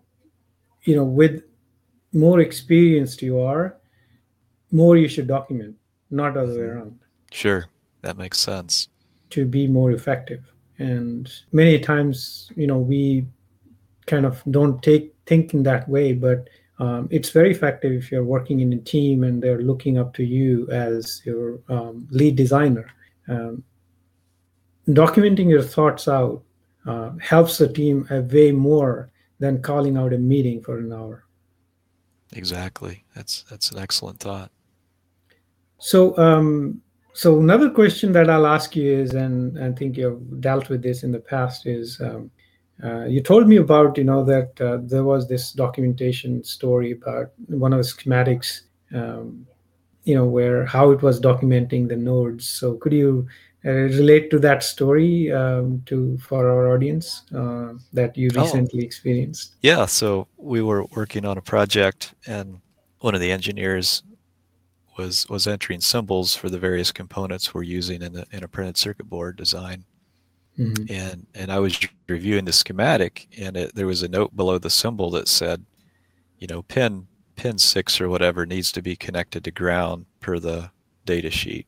you 0.82 0.96
know, 0.96 1.04
with 1.04 1.42
more 2.12 2.40
experienced 2.40 3.22
you 3.22 3.38
are, 3.38 3.76
more 4.72 4.96
you 4.96 5.08
should 5.08 5.28
document, 5.28 5.76
not 6.10 6.36
other 6.36 6.52
way 6.52 6.58
mm-hmm. 6.58 6.78
around. 6.78 6.99
Sure, 7.30 7.66
that 8.02 8.16
makes 8.16 8.38
sense. 8.38 8.88
To 9.30 9.44
be 9.44 9.66
more 9.66 9.92
effective, 9.92 10.42
and 10.78 11.32
many 11.52 11.78
times, 11.78 12.50
you 12.56 12.66
know, 12.66 12.78
we 12.78 13.26
kind 14.06 14.26
of 14.26 14.42
don't 14.50 14.82
take 14.82 15.14
thinking 15.26 15.62
that 15.62 15.88
way, 15.88 16.12
but 16.12 16.48
um, 16.80 17.08
it's 17.10 17.30
very 17.30 17.50
effective 17.50 17.92
if 17.92 18.10
you're 18.10 18.24
working 18.24 18.60
in 18.60 18.72
a 18.72 18.78
team 18.78 19.22
and 19.22 19.42
they're 19.42 19.62
looking 19.62 19.98
up 19.98 20.14
to 20.14 20.24
you 20.24 20.68
as 20.70 21.22
your 21.24 21.60
um, 21.68 22.08
lead 22.10 22.36
designer. 22.36 22.90
Um, 23.28 23.62
documenting 24.88 25.48
your 25.48 25.62
thoughts 25.62 26.08
out 26.08 26.42
uh, 26.86 27.10
helps 27.20 27.58
the 27.58 27.68
team 27.68 28.06
a 28.10 28.22
way 28.22 28.50
more 28.50 29.10
than 29.38 29.62
calling 29.62 29.96
out 29.96 30.14
a 30.14 30.18
meeting 30.18 30.62
for 30.62 30.78
an 30.78 30.92
hour. 30.92 31.24
Exactly. 32.32 33.04
That's 33.14 33.44
that's 33.50 33.70
an 33.70 33.78
excellent 33.78 34.20
thought. 34.20 34.50
So, 35.78 36.16
um, 36.18 36.80
so 37.20 37.38
another 37.38 37.68
question 37.68 38.12
that 38.12 38.30
I'll 38.30 38.46
ask 38.46 38.74
you 38.74 38.90
is, 38.90 39.12
and 39.12 39.62
I 39.62 39.72
think 39.72 39.98
you've 39.98 40.40
dealt 40.40 40.70
with 40.70 40.82
this 40.82 41.02
in 41.02 41.12
the 41.12 41.18
past, 41.18 41.66
is 41.66 42.00
um, 42.00 42.30
uh, 42.82 43.04
you 43.04 43.20
told 43.20 43.46
me 43.46 43.56
about 43.56 43.98
you 43.98 44.04
know 44.04 44.24
that 44.24 44.58
uh, 44.58 44.78
there 44.80 45.04
was 45.04 45.28
this 45.28 45.52
documentation 45.52 46.42
story 46.42 46.92
about 46.92 47.32
one 47.48 47.74
of 47.74 47.78
the 47.78 47.84
schematics 47.84 48.62
um, 48.94 49.46
you 50.04 50.14
know 50.14 50.24
where 50.24 50.64
how 50.64 50.92
it 50.92 51.02
was 51.02 51.20
documenting 51.20 51.86
the 51.86 51.96
nodes 51.96 52.48
so 52.48 52.76
could 52.76 52.92
you 52.92 53.28
uh, 53.66 53.70
relate 54.00 54.30
to 54.30 54.38
that 54.38 54.62
story 54.62 55.30
um, 55.30 55.82
to 55.84 56.16
for 56.16 56.48
our 56.48 56.74
audience 56.74 57.22
uh, 57.34 57.74
that 57.92 58.16
you 58.16 58.30
oh. 58.34 58.40
recently 58.40 58.80
oh. 58.80 58.86
experienced 58.86 59.56
yeah 59.60 59.84
so 59.84 60.26
we 60.38 60.62
were 60.62 60.86
working 60.96 61.26
on 61.26 61.36
a 61.36 61.42
project 61.42 62.14
and 62.26 62.58
one 63.00 63.14
of 63.14 63.20
the 63.20 63.30
engineers 63.30 64.02
was 65.00 65.28
was 65.28 65.46
entering 65.46 65.80
symbols 65.80 66.34
for 66.34 66.48
the 66.48 66.58
various 66.58 66.92
components 66.92 67.52
we're 67.52 67.62
using 67.62 68.02
in, 68.02 68.12
the, 68.12 68.26
in 68.30 68.44
a 68.44 68.48
printed 68.48 68.76
circuit 68.76 69.08
board 69.08 69.36
design 69.36 69.84
Mm-hmm. 70.60 70.92
And 70.92 71.26
and 71.34 71.50
I 71.50 71.58
was 71.58 71.78
reviewing 72.06 72.44
the 72.44 72.52
schematic, 72.52 73.28
and 73.38 73.56
it, 73.56 73.74
there 73.74 73.86
was 73.86 74.02
a 74.02 74.08
note 74.08 74.36
below 74.36 74.58
the 74.58 74.68
symbol 74.68 75.10
that 75.12 75.26
said, 75.26 75.64
you 76.38 76.46
know, 76.46 76.62
pin 76.62 77.06
pin 77.34 77.56
six 77.56 78.00
or 78.00 78.10
whatever 78.10 78.44
needs 78.44 78.70
to 78.72 78.82
be 78.82 78.94
connected 78.94 79.42
to 79.44 79.50
ground 79.50 80.04
per 80.20 80.38
the 80.38 80.70
data 81.06 81.30
sheet. 81.30 81.66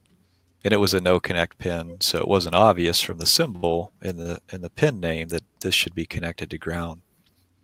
And 0.65 0.75
it 0.75 0.77
was 0.77 0.93
a 0.93 1.01
no 1.01 1.19
connect 1.21 1.57
pin, 1.59 1.97
so 2.01 2.19
it 2.19 2.29
wasn't 2.29 2.55
obvious 2.55 3.01
from 3.01 3.17
the 3.17 3.27
symbol 3.27 3.93
in 4.03 4.19
the 4.19 4.41
in 4.53 4.61
the 4.61 4.71
pin 4.71 5.01
name 5.01 5.29
that 5.29 5.45
this 5.61 5.75
should 5.75 5.95
be 5.95 6.05
connected 6.05 6.51
to 6.51 6.59
ground. 6.59 7.01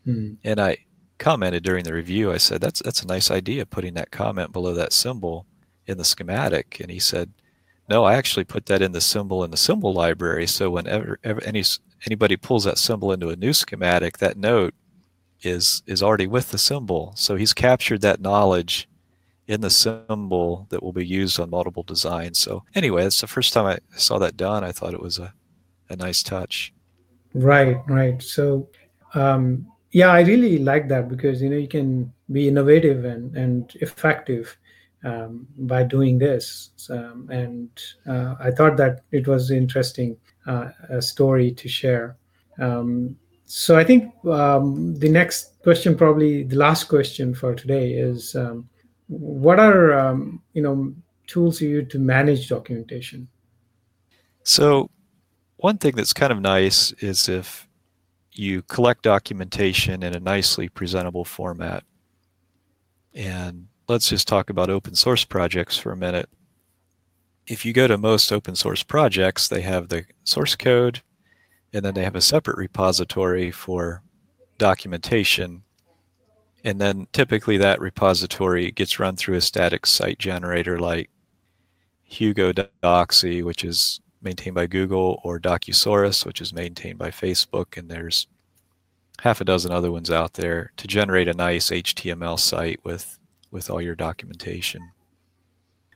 Mm-hmm. 0.07 0.35
And 0.45 0.61
I 0.61 0.79
commented 1.19 1.63
during 1.63 1.85
the 1.85 1.93
review. 1.93 2.33
I 2.33 2.39
said, 2.39 2.63
"That's 2.63 2.81
that's 2.81 3.03
a 3.03 3.07
nice 3.07 3.31
idea, 3.31 3.67
putting 3.67 3.95
that 3.95 4.11
comment 4.11 4.53
below 4.53 4.73
that 4.75 4.95
symbol 4.95 5.47
in 5.89 5.99
the 5.99 6.05
schematic." 6.05 6.79
And 6.81 6.91
he 6.91 7.01
said, 7.01 7.33
no, 7.89 8.05
I 8.05 8.15
actually 8.15 8.45
put 8.45 8.67
that 8.67 8.83
in 8.83 8.93
the 8.93 9.01
symbol 9.01 9.43
in 9.45 9.51
the 9.51 9.57
symbol 9.57 9.93
library. 9.93 10.47
So 10.47 10.71
whenever 10.71 11.19
any 11.25 11.65
anybody 12.07 12.37
pulls 12.37 12.65
that 12.65 12.79
symbol 12.79 13.13
into 13.13 13.31
a 13.31 13.37
new 13.37 13.53
schematic, 13.53 14.19
that 14.19 14.37
note 14.37 14.75
is 15.43 15.83
is 15.87 16.03
already 16.03 16.27
with 16.27 16.51
the 16.51 16.59
symbol. 16.59 17.13
So 17.17 17.37
he's 17.37 17.55
captured 17.55 18.03
that 18.03 18.21
knowledge 18.21 18.89
in 19.47 19.63
the 19.63 19.71
symbol 19.71 20.67
that 20.69 20.83
will 20.83 20.93
be 20.93 21.07
used 21.07 21.41
on 21.41 21.49
multiple 21.49 21.83
designs. 21.83 22.39
So 22.39 22.65
anyway, 22.75 23.05
that's 23.05 23.23
the 23.23 23.27
first 23.27 23.55
time 23.55 23.65
I 23.65 23.79
saw 23.97 24.19
that 24.19 24.37
done. 24.37 24.63
I 24.63 24.73
thought 24.73 24.93
it 24.93 25.01
was 25.01 25.19
a, 25.19 25.33
a 25.89 25.97
nice 25.97 26.23
touch. 26.23 26.75
Right, 27.33 27.79
right. 27.87 28.23
So 28.23 28.69
um, 29.15 29.67
yeah, 29.93 30.09
I 30.09 30.21
really 30.21 30.59
like 30.59 30.89
that 30.89 31.09
because 31.09 31.41
you 31.41 31.49
know 31.49 31.57
you 31.57 31.69
can 31.69 32.13
be 32.31 32.49
innovative 32.49 33.07
and 33.07 33.35
and 33.35 33.75
effective 33.81 34.59
um, 35.05 35.47
by 35.59 35.83
doing 35.83 36.19
this. 36.19 36.71
Um, 36.91 37.29
and 37.31 37.71
uh, 38.07 38.35
I 38.41 38.51
thought 38.51 38.77
that 38.79 39.03
it 39.13 39.27
was 39.27 39.51
interesting 39.51 40.17
uh, 40.47 40.71
a 40.89 41.03
story 41.03 41.53
to 41.53 41.69
share. 41.69 42.17
Um, 42.59 43.17
so 43.45 43.79
I 43.79 43.85
think 43.85 44.13
um, 44.27 44.95
the 44.97 45.09
next 45.09 45.63
question, 45.63 45.97
probably 45.97 46.43
the 46.43 46.57
last 46.57 46.85
question 46.85 47.35
for 47.35 47.55
today, 47.55 47.93
is 47.93 48.35
um, 48.37 48.69
what 49.07 49.59
are 49.59 49.99
um, 49.99 50.43
you 50.53 50.63
know 50.63 50.95
tools 51.27 51.61
you 51.61 51.69
use 51.69 51.93
to 51.93 51.99
manage 51.99 52.49
documentation? 52.49 53.29
So 54.43 54.91
one 55.57 55.79
thing 55.79 55.95
that's 55.97 56.13
kind 56.13 56.33
of 56.33 56.41
nice 56.41 56.93
is 57.01 57.29
if 57.29 57.69
you 58.39 58.63
collect 58.63 59.03
documentation 59.03 60.03
in 60.03 60.15
a 60.15 60.21
nicely 60.21 60.69
presentable 60.69 61.25
format. 61.25 61.83
And 63.13 63.67
let's 63.89 64.11
just 64.11 64.29
talk 64.29 64.51
about 64.51 64.71
open 64.71 64.95
source 64.95 65.25
projects 65.25 65.77
for 65.77 65.93
a 65.93 65.97
minute. 65.97 66.29
If 67.47 67.65
you 67.65 67.73
go 67.73 67.87
to 67.87 67.97
most 67.97 68.31
open 68.31 68.55
source 68.55 68.83
projects, 68.83 69.49
they 69.49 69.63
have 69.63 69.89
the 69.89 70.05
source 70.25 70.55
code, 70.55 71.01
and 71.73 71.85
then 71.85 71.95
they 71.95 72.05
have 72.05 72.17
a 72.17 72.21
separate 72.21 72.59
repository 72.59 73.51
for 73.51 74.03
documentation. 74.59 75.63
And 76.65 76.79
then 76.81 77.07
typically 77.13 77.57
that 77.59 77.81
repository 77.81 78.71
gets 78.71 78.99
run 78.99 79.17
through 79.17 79.37
a 79.37 79.41
static 79.41 79.87
site 79.87 80.19
generator 80.19 80.79
like 80.79 81.09
Hugo 82.05 82.53
Docsy, 82.53 83.43
which 83.43 83.65
is 83.65 84.01
maintained 84.21 84.55
by 84.55 84.67
Google, 84.67 85.21
or 85.25 85.39
Docusaurus, 85.39 86.27
which 86.27 86.41
is 86.41 86.53
maintained 86.53 86.99
by 86.99 87.11
Facebook, 87.11 87.77
and 87.79 87.89
there's 87.89 88.27
half 89.21 89.41
a 89.41 89.45
dozen 89.45 89.73
other 89.73 89.93
ones 89.93 90.11
out 90.11 90.35
there 90.35 90.73
to 90.77 90.87
generate 90.87 91.29
a 91.29 91.35
nice 91.35 91.71
HTML 91.71 92.39
site 92.39 92.81
with, 92.85 93.18
with 93.51 93.71
all 93.71 93.81
your 93.81 93.95
documentation. 93.95 94.91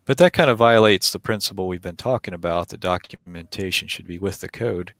But 0.04 0.18
that 0.18 0.32
kind 0.32 0.50
of 0.50 0.58
violates 0.58 1.10
the 1.10 1.18
principle 1.18 1.68
we've 1.68 1.82
been 1.82 1.96
talking 1.96 2.34
about, 2.34 2.68
the 2.68 2.76
documentation 2.76 3.88
should 3.88 4.06
be 4.06 4.18
with 4.18 4.40
the 4.40 4.48
code. 4.48 4.94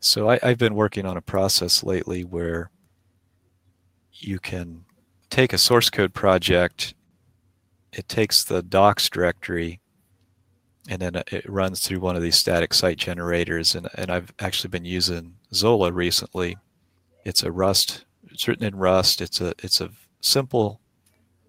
So 0.00 0.30
I, 0.30 0.38
I've 0.42 0.58
been 0.58 0.74
working 0.74 1.04
on 1.04 1.16
a 1.16 1.22
process 1.22 1.82
lately 1.82 2.24
where 2.24 2.70
you 4.12 4.38
can 4.38 4.84
take 5.30 5.52
a 5.52 5.58
source 5.58 5.90
code 5.90 6.14
project, 6.14 6.94
it 7.92 8.08
takes 8.08 8.44
the 8.44 8.62
docs 8.62 9.10
directory, 9.10 9.80
and 10.88 11.02
then 11.02 11.16
it 11.16 11.48
runs 11.48 11.80
through 11.80 12.00
one 12.00 12.16
of 12.16 12.22
these 12.22 12.36
static 12.36 12.72
site 12.72 12.96
generators. 12.96 13.74
And, 13.74 13.88
and 13.94 14.10
I've 14.10 14.32
actually 14.38 14.70
been 14.70 14.86
using 14.86 15.34
Zola 15.52 15.92
recently. 15.92 16.56
It's 17.24 17.42
a 17.42 17.52
Rust, 17.52 18.06
it's 18.30 18.48
written 18.48 18.64
in 18.64 18.76
Rust. 18.76 19.20
It's 19.20 19.40
a, 19.40 19.52
it's 19.58 19.82
a 19.82 19.90
simple 20.20 20.80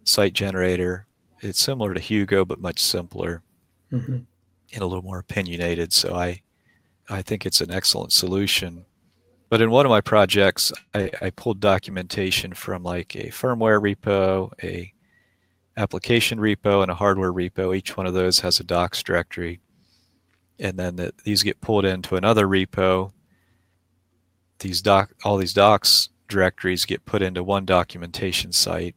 site 0.03 0.33
generator. 0.33 1.05
It's 1.41 1.61
similar 1.61 1.93
to 1.93 1.99
Hugo, 1.99 2.45
but 2.45 2.59
much 2.59 2.79
simpler 2.79 3.41
mm-hmm. 3.91 4.17
and 4.73 4.81
a 4.81 4.85
little 4.85 5.03
more 5.03 5.19
opinionated. 5.19 5.93
So 5.93 6.15
I, 6.15 6.41
I 7.09 7.21
think 7.21 7.45
it's 7.45 7.61
an 7.61 7.71
excellent 7.71 8.11
solution. 8.11 8.85
But 9.49 9.61
in 9.61 9.71
one 9.71 9.85
of 9.85 9.89
my 9.89 10.01
projects, 10.01 10.71
I, 10.93 11.09
I 11.21 11.29
pulled 11.31 11.59
documentation 11.59 12.53
from 12.53 12.83
like 12.83 13.15
a 13.15 13.29
firmware 13.29 13.81
repo, 13.81 14.51
a 14.63 14.93
application 15.77 16.39
repo 16.39 16.83
and 16.83 16.91
a 16.91 16.95
hardware 16.95 17.33
repo. 17.33 17.75
Each 17.75 17.97
one 17.97 18.05
of 18.05 18.13
those 18.13 18.41
has 18.41 18.59
a 18.59 18.63
docs 18.63 19.01
directory. 19.01 19.59
And 20.59 20.77
then 20.77 20.97
the, 20.97 21.13
these 21.23 21.41
get 21.41 21.61
pulled 21.61 21.85
into 21.85 22.15
another 22.15 22.45
repo. 22.45 23.11
These 24.59 24.81
doc, 24.81 25.13
all 25.23 25.37
these 25.37 25.53
docs 25.53 26.09
directories 26.27 26.85
get 26.85 27.05
put 27.05 27.21
into 27.21 27.43
one 27.43 27.65
documentation 27.65 28.51
site. 28.51 28.95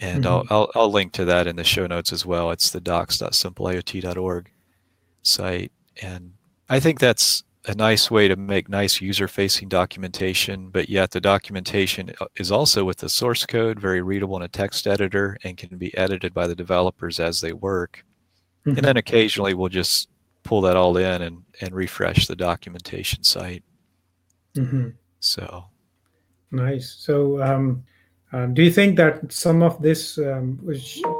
And 0.00 0.24
mm-hmm. 0.24 0.52
I'll, 0.52 0.70
I'll, 0.74 0.82
I'll 0.82 0.92
link 0.92 1.12
to 1.14 1.24
that 1.24 1.46
in 1.46 1.56
the 1.56 1.64
show 1.64 1.86
notes 1.86 2.12
as 2.12 2.24
well. 2.24 2.50
It's 2.50 2.70
the 2.70 2.80
docs.simpleiot.org 2.80 4.50
site. 5.22 5.72
And 6.00 6.34
I 6.68 6.80
think 6.80 7.00
that's 7.00 7.42
a 7.66 7.74
nice 7.74 8.10
way 8.10 8.28
to 8.28 8.36
make 8.36 8.68
nice 8.68 9.00
user-facing 9.00 9.68
documentation, 9.68 10.70
but 10.70 10.88
yet 10.88 11.10
the 11.10 11.20
documentation 11.20 12.12
is 12.36 12.50
also 12.50 12.84
with 12.84 12.98
the 12.98 13.08
source 13.08 13.44
code, 13.44 13.78
very 13.78 14.00
readable 14.00 14.36
in 14.36 14.42
a 14.42 14.48
text 14.48 14.86
editor, 14.86 15.36
and 15.44 15.56
can 15.56 15.76
be 15.76 15.96
edited 15.98 16.32
by 16.32 16.46
the 16.46 16.54
developers 16.54 17.20
as 17.20 17.40
they 17.40 17.52
work. 17.52 18.04
Mm-hmm. 18.64 18.78
And 18.78 18.86
then 18.86 18.96
occasionally 18.96 19.54
we'll 19.54 19.68
just 19.68 20.08
pull 20.44 20.60
that 20.62 20.76
all 20.76 20.96
in 20.96 21.22
and, 21.22 21.42
and 21.60 21.74
refresh 21.74 22.26
the 22.26 22.36
documentation 22.36 23.22
site. 23.22 23.64
Mm-hmm. 24.54 24.90
So 25.20 25.64
nice. 26.50 26.90
So 26.98 27.42
um, 27.42 27.84
uh, 28.32 28.46
do 28.46 28.62
you 28.62 28.70
think 28.70 28.96
that 28.96 29.32
some 29.32 29.62
of 29.62 29.80
this 29.80 30.18
um, 30.18 30.58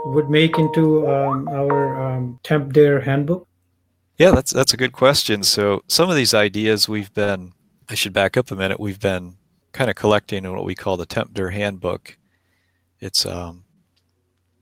would 0.06 0.28
make 0.28 0.59
into 0.59 1.09
um, 1.09 1.48
our 1.48 2.00
um, 2.00 2.38
Tmpdir 2.44 3.02
handbook? 3.02 3.46
Yeah, 4.18 4.32
that's 4.32 4.52
that's 4.52 4.74
a 4.74 4.76
good 4.76 4.92
question. 4.92 5.42
So 5.42 5.82
some 5.86 6.11
of 6.11 6.16
these 6.16 6.34
ideas 6.34 6.88
we've 6.88 7.12
been 7.14 7.52
I 7.88 7.94
should 7.94 8.12
back 8.12 8.36
up 8.36 8.50
a 8.50 8.56
minute. 8.56 8.78
We've 8.78 9.00
been 9.00 9.36
kind 9.72 9.88
of 9.88 9.96
collecting 9.96 10.44
in 10.44 10.52
what 10.52 10.64
we 10.64 10.74
call 10.74 10.96
the 10.96 11.06
Tmpdir 11.06 11.52
handbook. 11.52 12.18
It's 13.00 13.24
um 13.24 13.64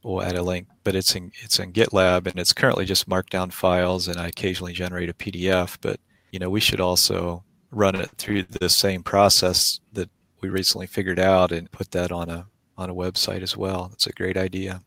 we'll 0.05 0.23
add 0.23 0.37
a 0.37 0.43
link, 0.43 0.69
but 0.85 0.95
it's 0.95 1.17
in 1.17 1.33
it's 1.43 1.59
in 1.59 1.73
GitLab 1.73 2.29
and 2.29 2.39
it's 2.39 2.53
currently 2.53 2.85
just 2.85 3.09
markdown 3.09 3.53
files 3.53 4.07
and 4.07 4.21
I 4.21 4.29
occasionally 4.29 4.73
generate 4.73 5.09
a 5.09 5.15
PDF, 5.15 5.79
but 5.81 5.99
you 6.31 6.39
know, 6.39 6.51
we 6.51 6.61
should 6.61 6.81
also 6.81 7.43
run 7.73 7.97
it 7.97 8.11
through 8.19 8.45
the 8.45 8.69
same 8.69 9.03
process 9.03 9.81
that 9.95 10.11
we 10.47 10.51
recently 10.51 10.87
figured 10.87 11.19
out 11.19 11.51
and 11.51 11.71
put 11.73 11.91
that 11.91 12.13
on 12.13 12.31
a 12.31 12.47
on 12.79 12.89
a 12.91 12.95
website 12.95 13.43
as 13.43 13.57
well. 13.57 13.89
That's 13.89 14.07
a 14.07 14.13
great 14.13 14.37
idea. 14.37 14.81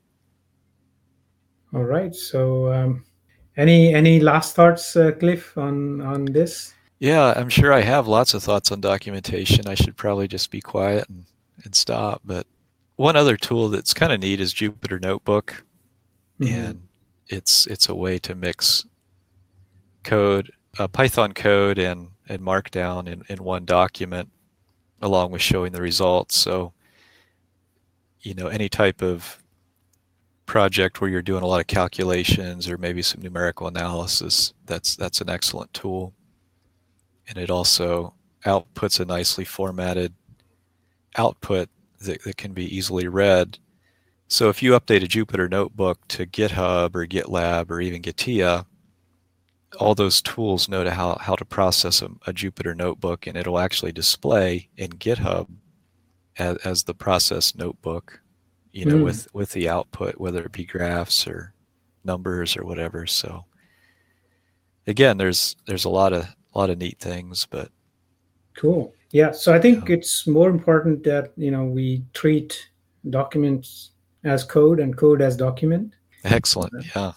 All 1.74 1.84
right. 1.84 2.16
So 2.16 2.72
um, 2.72 3.04
any 3.58 3.94
any 3.94 4.20
last 4.20 4.56
thoughts, 4.56 4.96
uh, 4.96 5.12
Cliff, 5.12 5.58
on 5.58 6.02
on 6.02 6.26
this? 6.26 6.74
Yeah, 7.00 7.34
I'm 7.36 7.50
sure 7.50 7.74
I 7.74 7.82
have 7.82 8.08
lots 8.08 8.34
of 8.34 8.44
thoughts 8.44 8.72
on 8.72 8.82
documentation. 8.82 9.68
I 9.68 9.76
should 9.76 9.96
probably 9.96 10.28
just 10.28 10.52
be 10.52 10.62
quiet 10.62 11.08
and, 11.10 11.26
and 11.64 11.74
stop. 11.76 12.22
But 12.26 12.46
one 12.96 13.16
other 13.16 13.38
tool 13.38 13.70
that's 13.70 13.94
kind 13.94 14.12
of 14.12 14.20
neat 14.20 14.42
is 14.42 14.54
Jupyter 14.54 15.02
Notebook, 15.02 15.64
mm-hmm. 16.40 16.54
and 16.54 16.88
it's 17.28 17.68
it's 17.68 17.90
a 17.90 17.96
way 17.96 18.18
to 18.20 18.34
mix 18.34 18.86
code, 20.04 20.52
uh, 20.78 20.88
Python 20.88 21.34
code, 21.34 21.80
and 21.80 22.10
and 22.30 22.42
Markdown 22.42 23.08
in, 23.08 23.24
in 23.28 23.44
one 23.44 23.66
document, 23.66 24.30
along 25.02 25.32
with 25.32 25.42
showing 25.42 25.72
the 25.72 25.82
results. 25.82 26.36
So, 26.36 26.74
you 28.22 28.34
know, 28.34 28.48
any 28.48 28.70
type 28.70 29.02
of 29.02 29.42
project 30.46 31.00
where 31.00 31.10
you're 31.10 31.22
doing 31.22 31.44
a 31.44 31.48
lot 31.48 31.62
of 31.62 31.68
calculations 31.68 32.70
or 32.70 32.78
maybe 32.78 33.02
some 33.02 33.22
numerical 33.22 33.68
analysis, 33.68 34.54
that's 34.66 34.96
that's 34.96 35.22
an 35.22 35.30
excellent 35.30 35.74
tool. 35.74 36.14
And 37.28 37.38
it 37.38 37.50
also 37.50 38.16
outputs 38.46 39.00
a 39.00 39.06
nicely 39.06 39.46
formatted 39.46 40.14
output 41.16 41.70
that, 42.02 42.24
that 42.24 42.38
can 42.38 42.54
be 42.54 42.76
easily 42.76 43.08
read. 43.08 43.60
So 44.28 44.50
if 44.50 44.62
you 44.62 44.72
update 44.72 45.04
a 45.04 45.08
Jupyter 45.08 45.50
notebook 45.50 46.08
to 46.10 46.26
GitHub 46.26 46.96
or 46.96 47.06
GitLab 47.08 47.70
or 47.72 47.82
even 47.82 48.02
Gitea, 48.02 48.66
all 49.78 49.96
those 49.96 50.22
tools 50.22 50.68
know 50.68 50.84
to 50.84 50.92
how, 50.92 51.18
how 51.22 51.36
to 51.36 51.46
process 51.46 52.02
a, 52.02 52.06
a 52.28 52.34
Jupyter 52.34 52.76
notebook 52.76 53.28
and 53.28 53.38
it'll 53.38 53.60
actually 53.60 53.92
display 53.92 54.70
in 54.78 54.90
GitHub 54.92 55.48
as, 56.38 56.58
as 56.58 56.84
the 56.84 56.94
process 56.96 57.56
notebook 57.56 58.22
you 58.72 58.86
know, 58.86 58.98
mm. 58.98 59.04
with 59.04 59.28
with 59.34 59.52
the 59.54 59.68
output, 59.68 60.20
whether 60.20 60.44
it 60.44 60.52
be 60.52 60.66
graphs 60.66 61.28
or 61.28 61.54
numbers 62.04 62.56
or 62.56 62.66
whatever. 62.66 63.08
So 63.08 63.46
again, 64.88 65.18
there's 65.18 65.56
there's 65.66 65.86
a 65.86 65.90
lot 65.90 66.14
of 66.14 66.24
a 66.54 66.58
lot 66.58 66.70
of 66.70 66.78
neat 66.78 67.00
things, 67.00 67.48
but 67.50 67.72
cool. 68.56 68.94
Yeah. 69.12 69.32
So 69.32 69.54
I 69.54 69.60
think 69.60 69.90
it's 69.90 70.28
more 70.28 70.50
important 70.50 71.04
that 71.04 71.32
you 71.36 71.52
know 71.52 71.66
we 71.66 72.04
treat 72.14 72.70
documents 73.10 73.92
as 74.24 74.44
code 74.44 74.80
and 74.80 74.96
code 74.96 75.22
as 75.22 75.36
document. 75.36 75.94
Excellent. 76.24 76.74
Uh, 76.96 77.14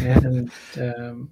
yeah. 0.00 0.18
and 0.24 0.50
um, 0.78 1.30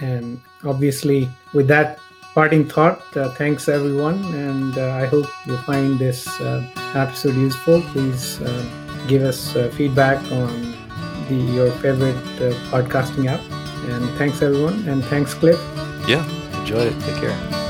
and 0.00 0.40
obviously 0.64 1.28
with 1.52 1.68
that 1.68 1.98
parting 2.34 2.68
thought. 2.68 3.00
Uh, 3.16 3.30
thanks, 3.30 3.68
everyone, 3.68 4.22
and 4.34 4.76
uh, 4.76 4.92
I 5.02 5.06
hope 5.06 5.26
you 5.46 5.56
find 5.58 5.98
this 5.98 6.28
uh, 6.40 6.62
episode 6.94 7.34
useful. 7.34 7.80
Please 7.92 8.40
uh, 8.42 8.64
give 9.08 9.22
us 9.22 9.56
uh, 9.56 9.70
feedback 9.74 10.20
on 10.30 10.74
the 11.28 11.34
your 11.34 11.70
favorite 11.84 12.22
podcasting 12.70 13.26
app. 13.26 13.40
And 13.90 14.04
thanks, 14.18 14.42
everyone, 14.42 14.86
and 14.88 15.04
thanks, 15.04 15.32
Cliff. 15.32 15.58
Yeah, 16.06 16.24
enjoy 16.60 16.90
it. 16.90 17.00
Take 17.00 17.20
care. 17.22 17.65